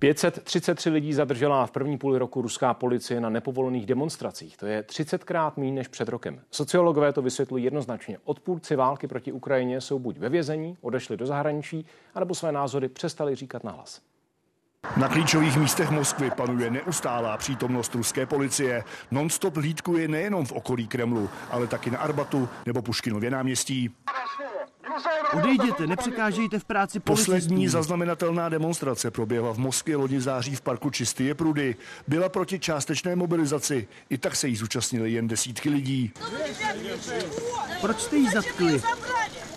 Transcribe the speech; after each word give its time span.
533 0.00 0.90
lidí 0.90 1.12
zadržela 1.12 1.66
v 1.66 1.70
první 1.70 1.98
půli 1.98 2.18
roku 2.18 2.42
ruská 2.42 2.74
policie 2.74 3.20
na 3.20 3.28
nepovolených 3.28 3.86
demonstracích. 3.86 4.56
To 4.56 4.66
je 4.66 4.82
30krát 4.82 5.52
méně 5.56 5.72
než 5.72 5.88
před 5.88 6.08
rokem. 6.08 6.40
Sociologové 6.50 7.12
to 7.12 7.22
vysvětlují 7.22 7.64
jednoznačně. 7.64 8.18
Odpůrci 8.24 8.76
války 8.76 9.06
proti 9.06 9.32
Ukrajině 9.32 9.80
jsou 9.80 9.98
buď 9.98 10.18
ve 10.18 10.28
vězení, 10.28 10.76
odešli 10.80 11.16
do 11.16 11.26
zahraničí, 11.26 11.86
anebo 12.14 12.34
své 12.34 12.52
názory 12.52 12.88
přestali 12.88 13.34
říkat 13.34 13.64
nahlas. 13.64 14.00
Na 14.96 15.08
klíčových 15.08 15.56
místech 15.56 15.90
Moskvy 15.90 16.30
panuje 16.30 16.70
neustálá 16.70 17.36
přítomnost 17.36 17.94
ruské 17.94 18.26
policie. 18.26 18.84
Non-stop 19.10 19.56
hlídkuje 19.56 20.08
nejenom 20.08 20.46
v 20.46 20.52
okolí 20.52 20.86
Kremlu, 20.86 21.30
ale 21.50 21.66
taky 21.66 21.90
na 21.90 21.98
Arbatu 21.98 22.48
nebo 22.66 22.82
Puškinově 22.82 23.30
náměstí. 23.30 23.94
Odejděte, 25.32 25.86
nepřekážejte 25.86 26.58
v 26.58 26.64
práci 26.64 27.00
policistů. 27.00 27.32
Poslední 27.32 27.68
zaznamenatelná 27.68 28.48
demonstrace 28.48 29.10
proběhla 29.10 29.52
v 29.52 29.58
Moskvě 29.58 29.96
loni 29.96 30.20
září 30.20 30.56
v 30.56 30.60
parku 30.60 30.90
Čisté 30.90 31.34
prudy. 31.34 31.76
Byla 32.08 32.28
proti 32.28 32.58
částečné 32.58 33.16
mobilizaci. 33.16 33.88
I 34.10 34.18
tak 34.18 34.36
se 34.36 34.48
jí 34.48 34.56
zúčastnili 34.56 35.12
jen 35.12 35.28
desítky 35.28 35.70
lidí. 35.70 36.12
Proč 37.80 38.00
jste 38.00 38.16
jí 38.16 38.28
zatkli? 38.30 38.82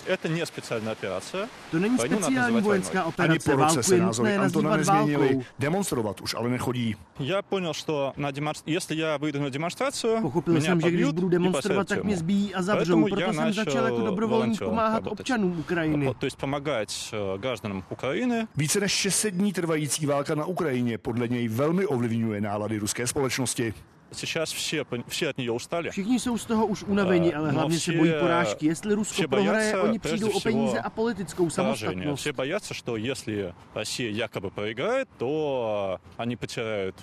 Это 0.07 0.29
не 0.29 0.45
специальная 0.45 0.93
операция. 0.93 1.47
To 1.71 1.79
není 1.79 1.97
speciální 1.97 2.61
vojenská 2.61 3.03
operace. 3.03 3.31
Ani 3.31 3.39
po 3.39 3.63
roce 3.63 3.83
se 3.83 3.97
názory 3.97 4.37
Antona 4.37 4.77
nezměnili. 4.77 5.39
Demonstrovat 5.59 6.21
už 6.21 6.35
ale 6.35 6.49
nechodí. 6.49 6.95
Já 7.19 7.41
понял, 7.41 7.73
что 7.73 8.13
на 8.17 8.31
демонстр... 8.31 8.71
если 8.71 8.95
я 8.95 9.17
выйду 9.17 9.39
на 9.39 9.49
демонстрацию, 9.49 10.21
Pochopil 10.21 10.61
jsem, 10.61 10.81
že 10.81 10.91
když 10.91 11.05
budu 11.05 11.29
demonstrovat, 11.29 11.87
tak 11.87 12.03
mě 12.03 12.17
zbíjí 12.17 12.55
a 12.55 12.61
zavřou. 12.61 13.05
Proto 13.07 13.33
jsem 13.33 13.53
začal 13.53 13.85
jako 13.85 14.01
dobrovolník 14.01 14.59
pomáhat 14.59 15.07
občanům 15.07 15.59
Ukrajiny. 15.59 16.13
To 16.19 16.25
есть 16.25 16.37
помогать 16.37 17.09
э, 17.13 17.37
гражданам 17.37 17.83
Украины. 17.89 18.47
Více 18.55 18.79
než 18.79 18.91
600 18.91 19.33
dní 19.33 19.53
trvající 19.53 20.05
válka 20.05 20.35
na 20.35 20.45
Ukrajině 20.45 20.97
podle 20.97 21.27
něj 21.27 21.47
velmi 21.47 21.85
ovlivňuje 21.85 22.41
nálady 22.41 22.77
ruské 22.77 23.07
společnosti. 23.07 23.73
Сейчас 24.13 24.51
все, 24.51 24.85
все 25.07 25.29
от 25.29 25.37
нее 25.37 25.51
устали. 25.51 25.89
Všichni 25.89 26.19
jsou 26.19 26.37
z 26.37 26.45
toho 26.45 26.65
už 26.65 26.83
unavení, 26.83 27.33
ale 27.33 27.51
hlavně 27.51 27.79
se 27.79 27.91
bojí 27.91 28.13
porážky. 28.19 28.65
Jestli 28.65 28.95
Rusko 28.95 29.27
prohraje, 29.27 29.77
oni 29.77 29.99
přijdou 29.99 30.29
o 30.29 30.39
peníze 30.39 30.79
a 30.79 30.89
politickou 30.89 31.49
samostatnost. 31.49 32.19
Все 32.19 32.33
боятся, 32.33 32.73
что 32.73 32.97
если 32.97 33.53
Россия 33.75 34.11
якобы 34.11 34.51
проиграет, 34.51 35.07
то 35.17 35.99
они 36.17 36.35
потеряют 36.35 36.95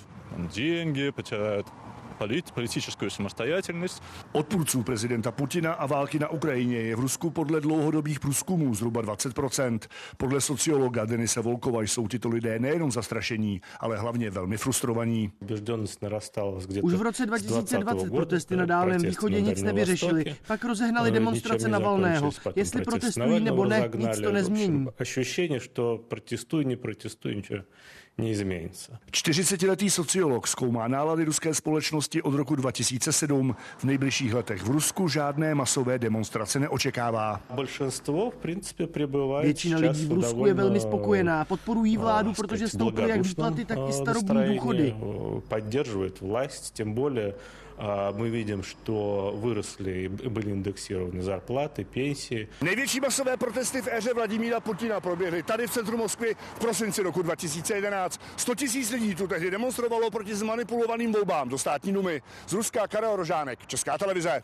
деньги, 0.53 1.09
потеряют 1.09 1.67
politickou 2.53 3.09
samostatnost. 3.09 4.03
Odpůrců 4.31 4.83
prezidenta 4.83 5.31
Putina 5.31 5.73
a 5.73 5.85
války 5.85 6.19
na 6.19 6.29
Ukrajině 6.29 6.77
je 6.77 6.95
v 6.95 6.99
Rusku 6.99 7.29
podle 7.29 7.61
dlouhodobých 7.61 8.19
průzkumů 8.19 8.75
zhruba 8.75 9.01
20%. 9.01 9.79
Podle 10.17 10.41
sociologa 10.41 11.05
Denise 11.05 11.41
Volkova 11.41 11.81
jsou 11.81 12.07
tyto 12.07 12.29
lidé 12.29 12.59
nejenom 12.59 12.91
zastrašení, 12.91 13.61
ale 13.79 13.97
hlavně 13.97 14.29
velmi 14.29 14.57
frustrovaní. 14.57 15.31
Už 16.81 16.93
v 16.93 17.01
roce 17.01 17.25
2020 17.25 18.09
protesty 18.09 18.55
na 18.55 18.65
Dálném 18.65 19.01
východě 19.01 19.41
nic 19.41 19.63
nevyřešily. 19.63 20.35
Pak 20.47 20.65
rozehnali 20.65 21.11
demonstrace 21.11 21.67
na 21.67 21.79
Valného. 21.79 22.31
Jestli 22.55 22.81
protestují 22.81 23.39
nebo 23.39 23.65
ne, 23.65 23.89
nic 23.97 24.19
to 24.19 24.31
nezmění. 24.31 24.87
Ощущение, 24.99 25.59
что 25.59 25.97
протестуй, 26.07 26.65
не 26.65 26.75
протестуй, 26.75 27.35
ничего 27.35 27.63
neizměnится. 28.17 28.99
40-letý 29.11 29.89
sociolog 29.89 30.47
zkoumá 30.47 30.87
nálady 30.87 31.23
ruské 31.23 31.53
společnosti 31.53 32.21
od 32.21 32.33
roku 32.33 32.55
2007. 32.55 33.55
V 33.77 33.83
nejbližších 33.83 34.33
letech 34.33 34.63
v 34.63 34.69
Rusku 34.69 35.09
žádné 35.09 35.55
masové 35.55 35.99
demonstrace 35.99 36.59
neočekává. 36.59 37.41
Většina 39.41 39.77
lidí 39.79 40.05
v 40.05 40.11
Rusku 40.11 40.45
je 40.45 40.53
velmi 40.53 40.79
spokojená. 40.79 41.45
Podporují 41.45 41.97
vládu, 41.97 42.33
protože 42.33 42.67
stouply 42.67 43.09
jak 43.09 43.21
výplaty, 43.21 43.65
tak 43.65 43.77
i 43.89 43.93
starobní 43.93 44.55
důchody. 44.55 44.95
Поддерживает 45.47 46.21
власть, 46.21 46.73
тем 46.73 46.93
более 46.93 47.33
мы 48.13 48.29
видим, 48.29 48.63
что 48.63 49.31
выросли, 49.35 50.07
были 50.07 50.49
индексированы 50.49 51.21
зарплаты, 51.21 51.83
пенсии. 51.83 52.49
Největší 52.61 52.99
masové 52.99 53.37
protesty 53.37 53.81
v 53.81 53.87
éře 53.87 54.13
Vladimíra 54.13 54.59
Putina 54.59 54.99
proběhly 54.99 55.43
tady 55.43 55.67
v 55.67 55.71
centru 55.71 55.97
Moskvy 55.97 56.35
v 56.55 56.59
prosinci 56.59 57.03
roku 57.03 57.21
2011. 57.21 58.21
100 58.37 58.55
tisíc 58.55 58.91
lidí 58.91 59.15
tu 59.15 59.27
tehdy 59.27 59.51
demonstrovalo 59.51 60.11
proti 60.11 60.35
zmanipulovaným 60.35 61.11
volbám 61.11 61.49
do 61.49 61.57
státní 61.57 61.93
dumy. 61.93 62.21
Z 62.47 62.53
Ruska 62.53 62.87
Karel 62.87 63.15
Rožánek, 63.15 63.67
Česká 63.67 63.97
televize. 63.97 64.43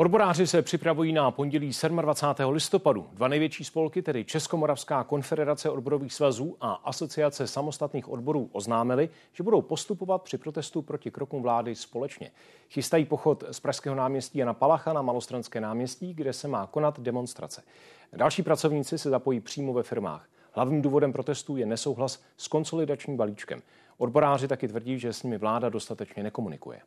Odboráři 0.00 0.46
se 0.46 0.62
připravují 0.62 1.12
na 1.12 1.30
pondělí 1.30 1.70
27. 2.00 2.52
listopadu. 2.52 3.06
Dva 3.12 3.28
největší 3.28 3.64
spolky, 3.64 4.02
tedy 4.02 4.24
Českomoravská 4.24 5.04
konfederace 5.04 5.70
odborových 5.70 6.14
svazů 6.14 6.56
a 6.60 6.72
Asociace 6.72 7.46
samostatných 7.46 8.08
odborů, 8.08 8.48
oznámili, 8.52 9.08
že 9.32 9.42
budou 9.42 9.62
postupovat 9.62 10.22
při 10.22 10.38
protestu 10.38 10.82
proti 10.82 11.10
krokům 11.10 11.42
vlády 11.42 11.74
společně. 11.74 12.30
Chystají 12.70 13.04
pochod 13.04 13.44
z 13.50 13.60
Pražského 13.60 13.96
náměstí 13.96 14.38
Jana 14.38 14.54
Palacha 14.54 14.92
na 14.92 15.02
Malostranské 15.02 15.60
náměstí, 15.60 16.14
kde 16.14 16.32
se 16.32 16.48
má 16.48 16.66
konat 16.66 17.00
demonstrace. 17.00 17.62
Další 18.12 18.42
pracovníci 18.42 18.98
se 18.98 19.10
zapojí 19.10 19.40
přímo 19.40 19.72
ve 19.72 19.82
firmách. 19.82 20.28
Hlavním 20.52 20.82
důvodem 20.82 21.12
protestů 21.12 21.56
je 21.56 21.66
nesouhlas 21.66 22.22
s 22.36 22.48
konsolidačním 22.48 23.16
balíčkem. 23.16 23.62
Odboráři 23.98 24.48
taky 24.48 24.68
tvrdí, 24.68 24.98
že 24.98 25.12
s 25.12 25.22
nimi 25.22 25.38
vláda 25.38 25.68
dostatečně 25.68 26.22
nekomunikuje. 26.22 26.80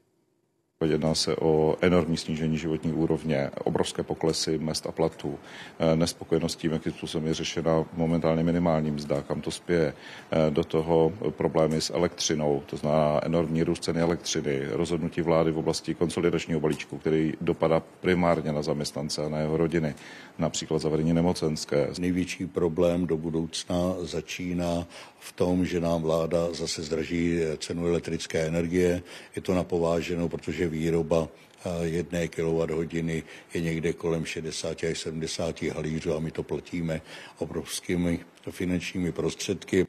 Jedná 0.83 1.15
se 1.15 1.35
o 1.35 1.75
enormní 1.81 2.17
snížení 2.17 2.57
životní 2.57 2.93
úrovně, 2.93 3.49
obrovské 3.63 4.03
poklesy 4.03 4.57
mest 4.57 4.87
a 4.87 4.91
platů, 4.91 5.39
eh, 5.79 5.95
nespokojenost 5.95 6.55
tím, 6.55 6.71
jakým 6.71 6.91
způsobem 6.91 7.27
je 7.27 7.33
řešena 7.33 7.85
momentálně 7.93 8.43
minimální 8.43 8.91
mzda, 8.91 9.21
kam 9.21 9.41
to 9.41 9.51
spěje. 9.51 9.93
Eh, 10.31 10.51
do 10.51 10.63
toho 10.63 11.13
problémy 11.29 11.81
s 11.81 11.93
elektřinou, 11.93 12.63
to 12.65 12.77
znamená 12.77 13.19
enormní 13.23 13.63
růst 13.63 13.83
ceny 13.83 14.01
elektřiny, 14.01 14.61
rozhodnutí 14.71 15.21
vlády 15.21 15.51
v 15.51 15.57
oblasti 15.57 15.93
konsolidačního 15.93 16.59
balíčku, 16.59 16.97
který 16.97 17.33
dopadá 17.41 17.79
primárně 17.79 18.51
na 18.51 18.61
zaměstnance 18.61 19.25
a 19.25 19.29
na 19.29 19.39
jeho 19.39 19.57
rodiny, 19.57 19.95
například 20.37 20.79
zavedení 20.79 21.13
nemocenské. 21.13 21.87
Největší 21.99 22.45
problém 22.47 23.07
do 23.07 23.17
budoucna 23.17 23.95
začíná 24.01 24.87
v 25.19 25.31
tom, 25.31 25.65
že 25.65 25.79
nám 25.79 26.01
vláda 26.01 26.53
zase 26.53 26.83
zdraží 26.83 27.39
cenu 27.57 27.87
elektrické 27.87 28.47
energie. 28.47 29.01
Je 29.35 29.41
to 29.41 29.53
napováženo, 29.53 30.29
protože 30.29 30.67
výroba 30.73 31.27
eh, 31.27 31.69
jedné 31.85 32.27
kWh 32.27 32.93
je 33.53 33.61
někde 33.61 33.93
kolem 33.93 34.25
60 34.25 34.83
až 34.83 34.99
70 34.99 35.61
halířů 35.61 36.15
a 36.15 36.19
my 36.19 36.31
to 36.31 36.43
platíme 36.43 37.01
obrovskými 37.37 38.19
finančními 38.51 39.11
prostředky. 39.11 39.87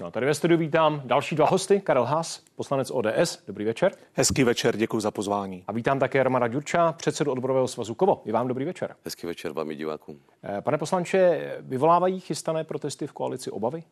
No, 0.00 0.10
tady 0.10 0.26
ve 0.26 0.34
studiu 0.34 0.58
vítám 0.58 1.02
další 1.04 1.36
dva 1.36 1.46
hosty. 1.46 1.80
Karel 1.80 2.04
Haas, 2.04 2.42
poslanec 2.56 2.90
ODS. 2.90 3.38
Dobrý 3.46 3.64
večer. 3.64 3.92
Hezký 4.12 4.44
večer, 4.44 4.76
děkuji 4.76 5.00
za 5.00 5.10
pozvání. 5.10 5.64
A 5.66 5.72
vítám 5.72 5.98
také 5.98 6.22
Romana 6.22 6.48
Ďurča, 6.48 6.92
předsedu 6.92 7.32
odborového 7.32 7.68
svazu 7.68 7.94
Kovo. 7.94 8.22
I 8.24 8.32
vám 8.32 8.48
dobrý 8.48 8.64
večer. 8.64 8.94
Hezký 9.04 9.26
večer 9.26 9.52
vám 9.52 9.70
i 9.70 9.76
divákům. 9.76 10.20
Eh, 10.44 10.60
pane 10.60 10.78
poslanče, 10.78 11.52
vyvolávají 11.60 12.20
chystané 12.20 12.64
protesty 12.64 13.06
v 13.06 13.12
koalici 13.12 13.50
obavy? 13.50 13.82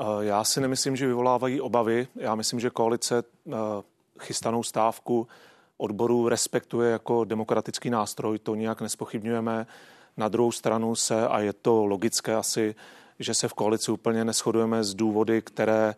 Eh, 0.00 0.04
já 0.20 0.44
si 0.44 0.60
nemyslím, 0.60 0.96
že 0.96 1.06
vyvolávají 1.06 1.60
obavy. 1.60 2.06
Já 2.16 2.34
myslím, 2.34 2.60
že 2.60 2.70
koalice 2.70 3.22
eh, 3.48 3.52
chystanou 4.20 4.62
stávku 4.62 5.28
odboru 5.76 6.28
respektuje 6.28 6.90
jako 6.90 7.24
demokratický 7.24 7.90
nástroj, 7.90 8.38
to 8.38 8.54
nijak 8.54 8.80
nespochybňujeme. 8.80 9.66
Na 10.16 10.28
druhou 10.28 10.52
stranu 10.52 10.94
se, 10.94 11.28
a 11.28 11.40
je 11.40 11.52
to 11.52 11.86
logické 11.86 12.34
asi, 12.34 12.74
že 13.18 13.34
se 13.34 13.48
v 13.48 13.54
koalici 13.54 13.92
úplně 13.92 14.24
neschodujeme 14.24 14.84
z 14.84 14.94
důvody, 14.94 15.42
které 15.42 15.94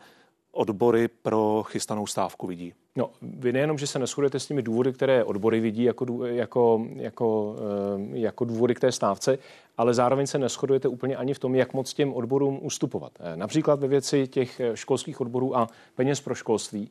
odbory 0.52 1.08
pro 1.08 1.62
chystanou 1.66 2.06
stávku 2.06 2.46
vidí. 2.46 2.74
No, 2.96 3.10
vy 3.22 3.52
nejenom, 3.52 3.78
že 3.78 3.86
se 3.86 3.98
neschodujete 3.98 4.40
s 4.40 4.46
těmi 4.46 4.62
důvody, 4.62 4.92
které 4.92 5.24
odbory 5.24 5.60
vidí 5.60 5.84
jako, 5.84 6.26
jako, 6.26 6.86
jako, 6.96 7.56
eh, 7.58 8.18
jako 8.18 8.44
důvody 8.44 8.74
k 8.74 8.80
té 8.80 8.92
stávce, 8.92 9.38
ale 9.78 9.94
zároveň 9.94 10.26
se 10.26 10.38
neschodujete 10.38 10.88
úplně 10.88 11.16
ani 11.16 11.34
v 11.34 11.38
tom, 11.38 11.54
jak 11.54 11.74
moc 11.74 11.94
těm 11.94 12.12
odborům 12.12 12.58
ustupovat. 12.62 13.12
Eh, 13.20 13.36
například 13.36 13.80
ve 13.80 13.88
věci 13.88 14.28
těch 14.28 14.60
eh, 14.60 14.76
školských 14.76 15.20
odborů 15.20 15.56
a 15.56 15.68
peněz 15.94 16.20
pro 16.20 16.34
školství. 16.34 16.90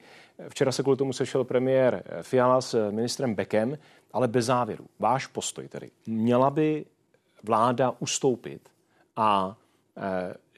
Včera 0.49 0.71
se 0.71 0.83
kvůli 0.83 0.97
tomu 0.97 1.13
sešel 1.13 1.43
premiér 1.43 2.03
Fiala 2.21 2.61
s 2.61 2.91
ministrem 2.91 3.35
Bekem, 3.35 3.77
ale 4.13 4.27
bez 4.27 4.45
závěru. 4.45 4.85
Váš 4.99 5.27
postoj 5.27 5.67
tedy. 5.67 5.91
Měla 6.07 6.49
by 6.49 6.85
vláda 7.43 7.93
ustoupit 7.99 8.69
a 9.15 9.57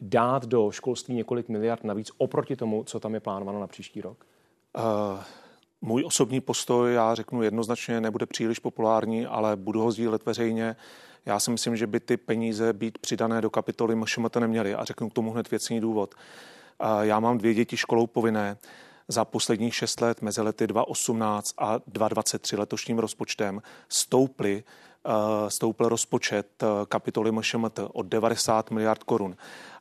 dát 0.02 0.46
do 0.46 0.72
školství 0.72 1.16
několik 1.16 1.50
miliard 1.50 1.84
navíc 1.84 2.12
oproti 2.18 2.56
tomu, 2.56 2.84
co 2.84 3.00
tam 3.00 3.14
je 3.14 3.20
plánováno 3.20 3.60
na 3.60 3.68
příští 3.68 4.02
rok? 4.02 4.26
Uh, 4.78 5.20
můj 5.84 6.04
osobní 6.06 6.42
postoj, 6.42 6.94
já 6.94 7.16
řeknu 7.16 7.44
jednoznačně, 7.44 8.02
nebude 8.02 8.26
příliš 8.26 8.60
populární, 8.60 9.26
ale 9.26 9.56
budu 9.56 9.82
ho 9.82 9.92
sdílet 9.92 10.26
veřejně. 10.26 10.76
Já 11.26 11.40
si 11.40 11.52
myslím, 11.52 11.76
že 11.76 11.88
by 11.88 12.00
ty 12.00 12.18
peníze 12.18 12.74
být 12.74 12.98
přidané 12.98 13.42
do 13.42 13.50
kapitoly 13.50 13.96
MŠMT 13.96 14.36
neměly 14.36 14.76
a 14.76 14.86
řeknu 14.86 15.10
k 15.10 15.14
tomu 15.14 15.32
hned 15.32 15.52
věcný 15.52 15.80
důvod. 15.80 16.16
Já 17.02 17.20
mám 17.20 17.38
dvě 17.38 17.54
děti 17.54 17.78
školou 17.78 18.08
povinné. 18.08 18.58
Za 19.08 19.26
posledních 19.26 19.76
šest 19.76 20.02
let 20.02 20.22
mezi 20.22 20.42
lety 20.42 20.68
2018 20.68 21.54
a 21.58 21.80
2023 21.88 22.56
letošním 22.56 23.00
rozpočtem 23.00 23.62
stouply 23.90 24.64
stoupl 25.48 25.90
rozpočet 25.90 26.64
kapitoly 26.90 27.32
MŠMT 27.32 27.80
o 27.94 28.04
90 28.04 28.72
miliard 28.72 29.04
korun 29.04 29.36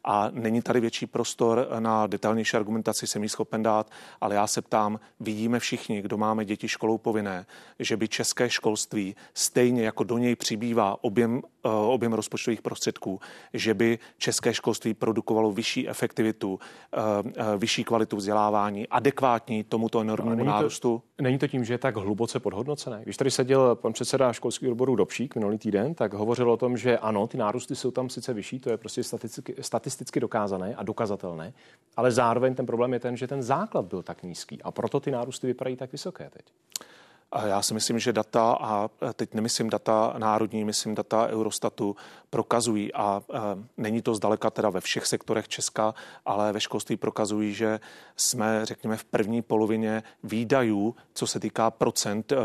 a 0.05 0.29
není 0.33 0.63
tady 0.63 0.81
větší 0.81 1.07
prostor 1.07 1.69
na 1.79 2.07
detailnější 2.07 2.57
argumentaci, 2.57 3.07
jsem 3.07 3.23
ji 3.23 3.29
schopen 3.29 3.63
dát, 3.63 3.91
ale 4.21 4.35
já 4.35 4.47
se 4.47 4.63
ptám, 4.63 5.01
vidíme 5.21 5.59
všichni, 5.59 6.03
kdo 6.03 6.17
máme 6.17 6.45
děti 6.45 6.69
školou 6.69 6.99
povinné, 6.99 7.47
že 7.79 7.97
by 7.97 8.09
české 8.09 8.51
školství 8.51 9.17
stejně 9.35 9.83
jako 9.83 10.05
do 10.05 10.19
něj 10.19 10.37
přibývá 10.37 11.05
objem, 11.05 11.43
objem 11.71 12.13
rozpočtových 12.13 12.63
prostředků, 12.63 13.21
že 13.55 13.75
by 13.75 13.99
české 14.19 14.55
školství 14.55 14.95
produkovalo 14.95 15.53
vyšší 15.53 15.89
efektivitu, 15.89 16.59
eh, 16.93 16.99
eh, 17.37 17.59
vyšší 17.59 17.85
kvalitu 17.85 18.17
vzdělávání, 18.17 18.89
adekvátní 18.89 19.65
tomuto 19.65 20.01
enormnímu 20.01 20.37
není 20.37 20.49
nárůstu? 20.49 21.03
To, 21.17 21.23
není 21.23 21.39
to 21.39 21.49
tím, 21.49 21.65
že 21.65 21.75
je 21.75 21.79
tak 21.79 21.97
hluboce 21.97 22.41
podhodnocené. 22.41 23.01
Když 23.03 23.17
tady 23.17 23.31
seděl 23.31 23.75
pan 23.75 23.93
předseda 23.93 24.33
školského 24.33 24.73
odboru 24.73 24.97
Dobšík 24.97 25.35
minulý 25.35 25.59
týden, 25.59 25.95
tak 25.95 26.13
hovořil 26.15 26.51
o 26.51 26.57
tom, 26.57 26.77
že 26.77 26.99
ano, 26.99 27.27
ty 27.27 27.39
nárůsty 27.39 27.77
jsou 27.77 27.91
tam 27.91 28.11
sice 28.11 28.35
vyšší, 28.35 28.59
to 28.59 28.71
je 28.71 28.77
prostě 28.77 29.05
statisticky, 29.05 29.55
statisticky 29.61 30.03
statisticky 30.03 30.21
dokázané 30.21 30.75
a 30.75 30.83
dokazatelné, 30.83 31.53
ale 31.97 32.11
zároveň 32.11 32.55
ten 32.55 32.67
problém 32.67 32.93
je 32.93 33.01
ten, 33.01 33.17
že 33.17 33.27
ten 33.27 33.43
základ 33.43 33.85
byl 33.85 34.03
tak 34.03 34.23
nízký 34.23 34.63
a 34.63 34.71
proto 34.71 35.01
ty 35.01 35.11
nárůsty 35.11 35.47
vypadají 35.47 35.77
tak 35.77 35.93
vysoké 35.93 36.31
teď. 36.31 36.47
Já 37.47 37.63
si 37.63 37.75
myslím, 37.75 37.99
že 37.99 38.13
data, 38.13 38.57
a 38.61 38.89
teď 39.15 39.35
nemyslím 39.35 39.71
data 39.71 40.15
národní, 40.19 40.65
myslím 40.65 40.95
data 40.95 41.29
Eurostatu, 41.29 41.97
prokazují, 42.31 42.95
a 42.95 43.23
není 43.77 44.03
to 44.03 44.15
zdaleka 44.15 44.51
teda 44.51 44.71
ve 44.71 44.81
všech 44.81 45.07
sektorech 45.07 45.49
Česka, 45.49 45.95
ale 46.27 46.53
ve 46.53 46.61
školství 46.61 46.97
prokazují, 46.97 47.55
že 47.55 47.81
jsme, 48.17 48.67
řekněme, 48.67 48.97
v 48.97 49.05
první 49.05 49.43
polovině 49.43 50.03
výdajů, 50.23 50.95
co 51.15 51.27
se 51.27 51.41
týká 51.41 51.71
procent, 51.71 52.33
e, 52.33 52.37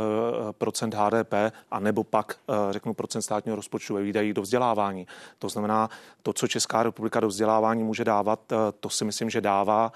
procent 0.51 0.93
HDP, 0.93 1.33
a 1.71 1.79
nebo 1.79 2.03
pak, 2.03 2.35
e, 2.69 2.73
řeknu, 2.73 2.93
procent 2.93 3.21
státního 3.21 3.55
rozpočtu 3.55 3.93
ve 3.93 4.01
výdajích 4.01 4.33
do 4.33 4.41
vzdělávání. 4.41 5.07
To 5.39 5.49
znamená, 5.49 5.89
to, 6.23 6.33
co 6.33 6.47
Česká 6.47 6.83
republika 6.83 7.19
do 7.19 7.27
vzdělávání 7.27 7.83
může 7.83 8.03
dávat, 8.03 8.51
e, 8.51 8.55
to 8.79 8.89
si 8.89 9.05
myslím, 9.05 9.29
že 9.29 9.41
dává. 9.41 9.91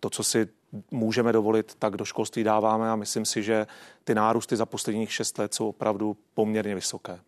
To, 0.00 0.10
co 0.10 0.24
si 0.24 0.48
můžeme 0.90 1.32
dovolit, 1.32 1.74
tak 1.78 1.96
do 1.96 2.04
školství 2.04 2.44
dáváme 2.44 2.90
a 2.90 2.96
myslím 2.96 3.24
si, 3.24 3.42
že 3.42 3.66
ty 4.04 4.14
nárůsty 4.14 4.56
za 4.56 4.66
posledních 4.66 5.12
šest 5.12 5.38
let 5.38 5.54
jsou 5.54 5.68
opravdu 5.68 6.16
poměrně 6.34 6.74
vysoké. 6.74 7.18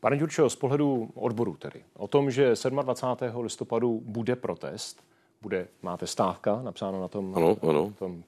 Pane 0.00 0.16
Ďurčo, 0.16 0.50
z 0.50 0.56
pohledu 0.56 1.10
odboru 1.14 1.56
tedy, 1.56 1.84
o 1.96 2.08
tom, 2.08 2.30
že 2.30 2.54
27. 2.70 3.40
listopadu 3.40 4.00
bude 4.04 4.36
protest, 4.36 5.04
bude, 5.42 5.68
máte 5.82 6.06
stávka 6.06 6.62
napsáno 6.62 7.00
na 7.00 7.08
tom, 7.08 7.34
ano, 7.36 7.56
ano. 7.62 7.84
Na 7.84 7.92
tom 7.98 8.22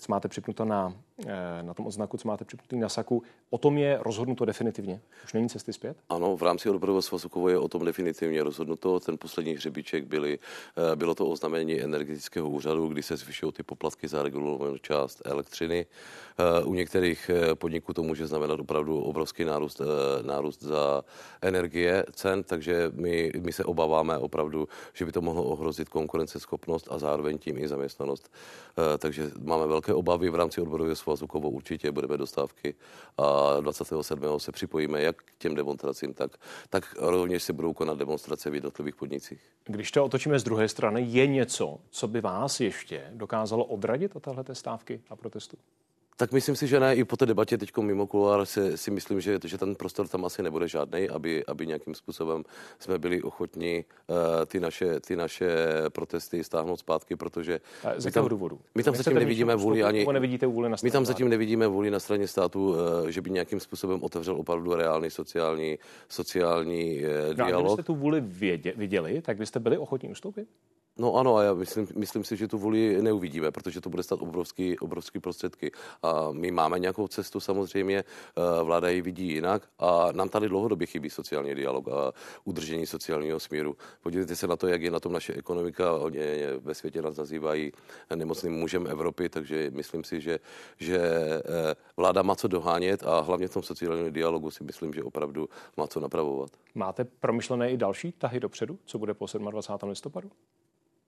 co 0.00 0.12
máte 0.12 0.28
připnuto 0.28 0.64
na, 0.64 0.94
na 1.62 1.74
tom 1.74 1.86
odznaku, 1.86 2.16
co 2.16 2.28
máte 2.28 2.44
připnutý 2.44 2.76
na 2.78 2.88
saku. 2.88 3.22
O 3.50 3.58
tom 3.58 3.78
je 3.78 3.98
rozhodnuto 4.02 4.44
definitivně? 4.44 5.00
Už 5.24 5.32
není 5.32 5.48
cesty 5.48 5.72
zpět? 5.72 5.96
Ano, 6.08 6.36
v 6.36 6.42
rámci 6.42 6.70
odborového 6.70 7.02
svazu 7.02 7.48
je 7.48 7.58
o 7.58 7.68
tom 7.68 7.84
definitivně 7.84 8.42
rozhodnuto. 8.42 9.00
Ten 9.00 9.18
poslední 9.18 9.52
hřebíček 9.52 10.04
byly, 10.04 10.38
eh, 10.92 10.96
bylo 10.96 11.14
to 11.14 11.26
oznámení 11.26 11.80
energetického 11.80 12.50
úřadu, 12.50 12.88
kdy 12.88 13.02
se 13.02 13.16
zvyšují 13.16 13.52
ty 13.52 13.62
poplatky 13.62 14.08
za 14.08 14.22
regulovanou 14.22 14.78
část 14.78 15.22
elektřiny. 15.24 15.86
Eh, 16.38 16.64
u 16.64 16.74
některých 16.74 17.30
podniků 17.54 17.92
to 17.92 18.02
může 18.02 18.26
znamenat 18.26 18.60
opravdu 18.60 19.00
obrovský 19.00 19.44
nárůst, 19.44 19.80
nárůst 20.22 20.62
za 20.62 21.04
energie 21.42 22.04
cen, 22.12 22.42
takže 22.42 22.90
my, 22.94 23.32
my 23.40 23.52
se 23.52 23.64
obáváme 23.64 24.18
opravdu, 24.18 24.68
že 24.92 25.04
by 25.04 25.12
to 25.12 25.20
mohlo 25.20 25.44
ohrozit 25.44 25.88
konkurenceschopnost 25.88 26.88
a 26.90 26.98
zároveň 26.98 27.38
tím 27.38 27.58
i 27.58 27.68
zaměstnanost. 27.68 28.32
Takže 28.98 29.30
máme 29.42 29.66
velké 29.66 29.90
velké 29.90 29.94
obavy 29.98 30.30
v 30.30 30.34
rámci 30.34 30.60
odborového 30.60 30.96
svazu 30.96 31.09
Kovo 31.28 31.50
určitě 31.50 31.92
budeme 31.92 32.16
dostávky 32.16 32.74
a 33.18 33.60
27. 33.60 34.40
se 34.40 34.52
připojíme 34.52 35.02
jak 35.02 35.16
k 35.16 35.38
těm 35.38 35.54
demonstracím, 35.54 36.14
tak, 36.14 36.30
tak 36.70 36.94
rovněž 36.98 37.42
se 37.42 37.52
budou 37.52 37.72
konat 37.72 37.98
demonstrace 37.98 38.50
v 38.50 38.54
jednotlivých 38.54 38.96
podnicích. 38.96 39.40
Když 39.64 39.90
to 39.90 40.04
otočíme 40.04 40.38
z 40.38 40.44
druhé 40.44 40.68
strany, 40.68 41.02
je 41.02 41.26
něco, 41.26 41.78
co 41.90 42.08
by 42.08 42.20
vás 42.20 42.60
ještě 42.60 43.10
dokázalo 43.10 43.64
odradit 43.64 44.16
od 44.16 44.22
téhle 44.22 44.44
stávky 44.52 45.00
a 45.10 45.16
protestu? 45.16 45.56
Tak 46.20 46.32
myslím 46.32 46.56
si, 46.56 46.66
že 46.66 46.80
ne. 46.80 46.94
I 46.94 47.04
po 47.04 47.16
té 47.16 47.26
debatě 47.26 47.58
teď 47.58 47.76
mimo 47.80 48.06
kulár 48.06 48.46
si, 48.46 48.78
si 48.78 48.90
myslím, 48.90 49.20
že, 49.20 49.38
že 49.44 49.58
ten 49.58 49.74
prostor 49.74 50.08
tam 50.08 50.24
asi 50.24 50.42
nebude 50.42 50.68
žádný, 50.68 51.08
aby, 51.08 51.44
aby 51.46 51.66
nějakým 51.66 51.94
způsobem 51.94 52.44
jsme 52.78 52.98
byli 52.98 53.22
ochotní 53.22 53.84
uh, 54.06 54.16
ty, 54.46 54.60
naše, 54.60 55.00
ty 55.00 55.16
naše 55.16 55.48
protesty 55.88 56.44
stáhnout 56.44 56.76
zpátky, 56.76 57.16
protože... 57.16 57.60
Z 57.96 58.04
jakého 58.04 58.28
důvodu? 58.28 58.60
My 58.74 58.82
tam 58.82 58.94
zatím 58.94 59.14
nevidíme 59.14 59.56
vůli 59.56 59.82
ani... 59.82 60.06
Nevidíte 60.12 60.46
vůli 60.46 60.68
na 60.68 60.76
my 60.82 60.90
tam 60.90 61.06
zatím 61.06 61.28
nevidíme 61.28 61.66
vůli 61.66 61.90
na 61.90 62.00
straně 62.00 62.28
státu, 62.28 62.68
uh, 62.68 62.76
že 63.08 63.22
by 63.22 63.30
nějakým 63.30 63.60
způsobem 63.60 64.02
otevřel 64.02 64.36
opravdu 64.36 64.74
reálný 64.74 65.10
sociální, 65.10 65.78
sociální 66.08 67.00
uh, 67.00 67.34
dialog. 67.34 67.52
No, 67.52 67.60
kdybyste 67.60 67.82
tu 67.82 67.94
vůli 67.94 68.20
vědě, 68.20 68.72
viděli, 68.76 69.22
tak 69.22 69.36
byste 69.36 69.60
byli 69.60 69.78
ochotní 69.78 70.08
ustoupit? 70.08 70.48
No 71.00 71.14
ano, 71.14 71.36
a 71.36 71.42
já 71.42 71.54
myslím, 71.54 71.86
myslím 71.96 72.24
si, 72.24 72.36
že 72.36 72.48
tu 72.48 72.58
vůli 72.58 73.02
neuvidíme, 73.02 73.50
protože 73.50 73.80
to 73.80 73.90
bude 73.90 74.02
stát 74.02 74.22
obrovský, 74.22 74.78
obrovský 74.78 75.20
prostředky. 75.20 75.70
A 76.02 76.28
my 76.32 76.50
máme 76.50 76.78
nějakou 76.78 77.08
cestu 77.08 77.40
samozřejmě, 77.40 77.98
eh, 77.98 78.64
vláda 78.64 78.88
ji 78.88 79.02
vidí 79.02 79.28
jinak 79.28 79.62
a 79.78 80.12
nám 80.12 80.28
tady 80.28 80.48
dlouhodobě 80.48 80.86
chybí 80.86 81.10
sociální 81.10 81.54
dialog 81.54 81.88
a 81.88 82.12
udržení 82.44 82.86
sociálního 82.86 83.40
směru. 83.40 83.76
Podívejte 84.02 84.36
se 84.36 84.46
na 84.46 84.56
to, 84.56 84.66
jak 84.66 84.82
je 84.82 84.90
na 84.90 85.00
tom 85.00 85.12
naše 85.12 85.34
ekonomika. 85.34 85.92
Oni 85.92 86.20
ve 86.60 86.74
světě 86.74 87.02
nás 87.02 87.16
nazývají 87.16 87.72
nemocným 88.14 88.52
mužem 88.52 88.86
Evropy, 88.86 89.28
takže 89.28 89.70
myslím 89.70 90.04
si, 90.04 90.20
že, 90.20 90.38
že 90.78 90.98
eh, 90.98 91.74
vláda 91.96 92.22
má 92.22 92.36
co 92.36 92.48
dohánět 92.48 93.02
a 93.02 93.20
hlavně 93.20 93.48
v 93.48 93.52
tom 93.52 93.62
sociálním 93.62 94.12
dialogu 94.12 94.50
si 94.50 94.64
myslím, 94.64 94.92
že 94.92 95.02
opravdu 95.02 95.48
má 95.76 95.86
co 95.86 96.00
napravovat. 96.00 96.50
Máte 96.74 97.04
promyšlené 97.04 97.70
i 97.70 97.76
další 97.76 98.12
tahy 98.12 98.40
dopředu, 98.40 98.78
co 98.84 98.98
bude 98.98 99.14
po 99.14 99.26
27. 99.50 99.88
listopadu? 99.88 100.30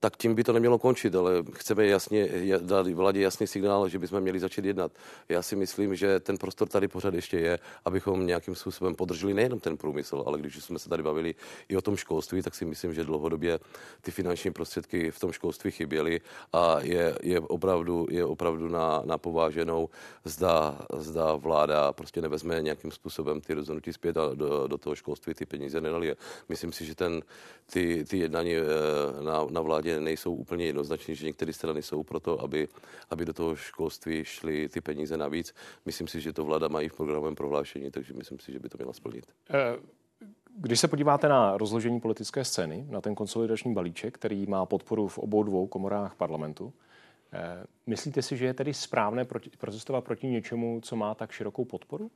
Tak 0.03 0.17
tím 0.17 0.35
by 0.35 0.43
to 0.43 0.53
nemělo 0.53 0.79
končit, 0.79 1.15
ale 1.15 1.43
chceme 1.53 1.85
jasně 1.85 2.29
dát 2.59 2.87
vládě 2.87 3.21
jasný 3.21 3.47
signál, 3.47 3.89
že 3.89 3.99
bychom 3.99 4.21
měli 4.21 4.39
začít 4.39 4.65
jednat. 4.65 4.91
Já 5.29 5.41
si 5.41 5.55
myslím, 5.55 5.95
že 5.95 6.19
ten 6.19 6.37
prostor 6.37 6.67
tady 6.67 6.87
pořád 6.87 7.13
ještě 7.13 7.39
je, 7.39 7.59
abychom 7.85 8.27
nějakým 8.27 8.55
způsobem 8.55 8.95
podrželi 8.95 9.33
nejenom 9.33 9.59
ten 9.59 9.77
průmysl, 9.77 10.23
ale 10.25 10.39
když 10.39 10.63
jsme 10.63 10.79
se 10.79 10.89
tady 10.89 11.03
bavili 11.03 11.35
i 11.69 11.77
o 11.77 11.81
tom 11.81 11.95
školství, 11.95 12.41
tak 12.41 12.55
si 12.55 12.65
myslím, 12.65 12.93
že 12.93 13.03
dlouhodobě 13.03 13.59
ty 14.01 14.11
finanční 14.11 14.51
prostředky 14.51 15.11
v 15.11 15.19
tom 15.19 15.31
školství 15.31 15.71
chyběly 15.71 16.21
a 16.53 16.79
je, 16.79 17.15
je 17.23 17.39
opravdu, 17.39 18.07
je 18.09 18.25
opravdu 18.25 18.67
na, 18.67 19.01
na 19.05 19.17
pováženou, 19.17 19.89
zda, 20.25 20.79
zda 20.97 21.35
vláda 21.35 21.93
prostě 21.93 22.21
nevezme 22.21 22.61
nějakým 22.61 22.91
způsobem 22.91 23.41
ty 23.41 23.53
rozhodnutí 23.53 23.93
zpět 23.93 24.17
a 24.17 24.33
do, 24.33 24.67
do 24.67 24.77
toho 24.77 24.95
školství 24.95 25.33
ty 25.33 25.45
peníze 25.45 25.81
nedali. 25.81 26.15
Myslím 26.49 26.71
si, 26.71 26.85
že 26.85 26.95
ten, 26.95 27.21
ty, 27.73 28.05
ty 28.05 28.17
jednání 28.17 28.55
eh, 28.55 28.63
na, 29.23 29.45
na 29.49 29.61
vládě 29.61 29.92
nejsou 29.99 30.35
úplně 30.35 30.65
jednoznační, 30.65 31.15
že 31.15 31.25
některé 31.25 31.53
strany 31.53 31.81
jsou 31.81 32.03
proto, 32.03 32.41
aby, 32.41 32.67
aby 33.09 33.25
do 33.25 33.33
toho 33.33 33.55
školství 33.55 34.25
šly 34.25 34.69
ty 34.69 34.81
peníze 34.81 35.17
navíc. 35.17 35.55
Myslím 35.85 36.07
si, 36.07 36.21
že 36.21 36.33
to 36.33 36.45
vláda 36.45 36.67
mají 36.67 36.89
v 36.89 36.93
programovém 36.93 37.35
prohlášení, 37.35 37.91
takže 37.91 38.13
myslím 38.13 38.39
si, 38.39 38.51
že 38.53 38.59
by 38.59 38.69
to 38.69 38.77
měla 38.77 38.93
splnit. 38.93 39.25
Eh, 39.49 39.77
když 40.57 40.79
se 40.79 40.87
podíváte 40.87 41.29
na 41.29 41.57
rozložení 41.57 41.99
politické 41.99 42.45
scény, 42.45 42.85
na 42.89 43.01
ten 43.01 43.15
konsolidační 43.15 43.73
balíček, 43.73 44.15
který 44.15 44.45
má 44.45 44.65
podporu 44.65 45.07
v 45.07 45.17
obou 45.17 45.43
dvou 45.43 45.67
komorách 45.67 46.15
parlamentu, 46.15 46.73
eh, 47.33 47.63
myslíte 47.87 48.21
si, 48.21 48.37
že 48.37 48.45
je 48.45 48.53
tedy 48.53 48.73
správné 48.73 49.25
protestovat 49.57 50.03
proti 50.03 50.27
něčemu, 50.27 50.81
co 50.83 50.95
má 50.95 51.15
tak 51.15 51.31
širokou 51.31 51.65
podporu? 51.65 52.11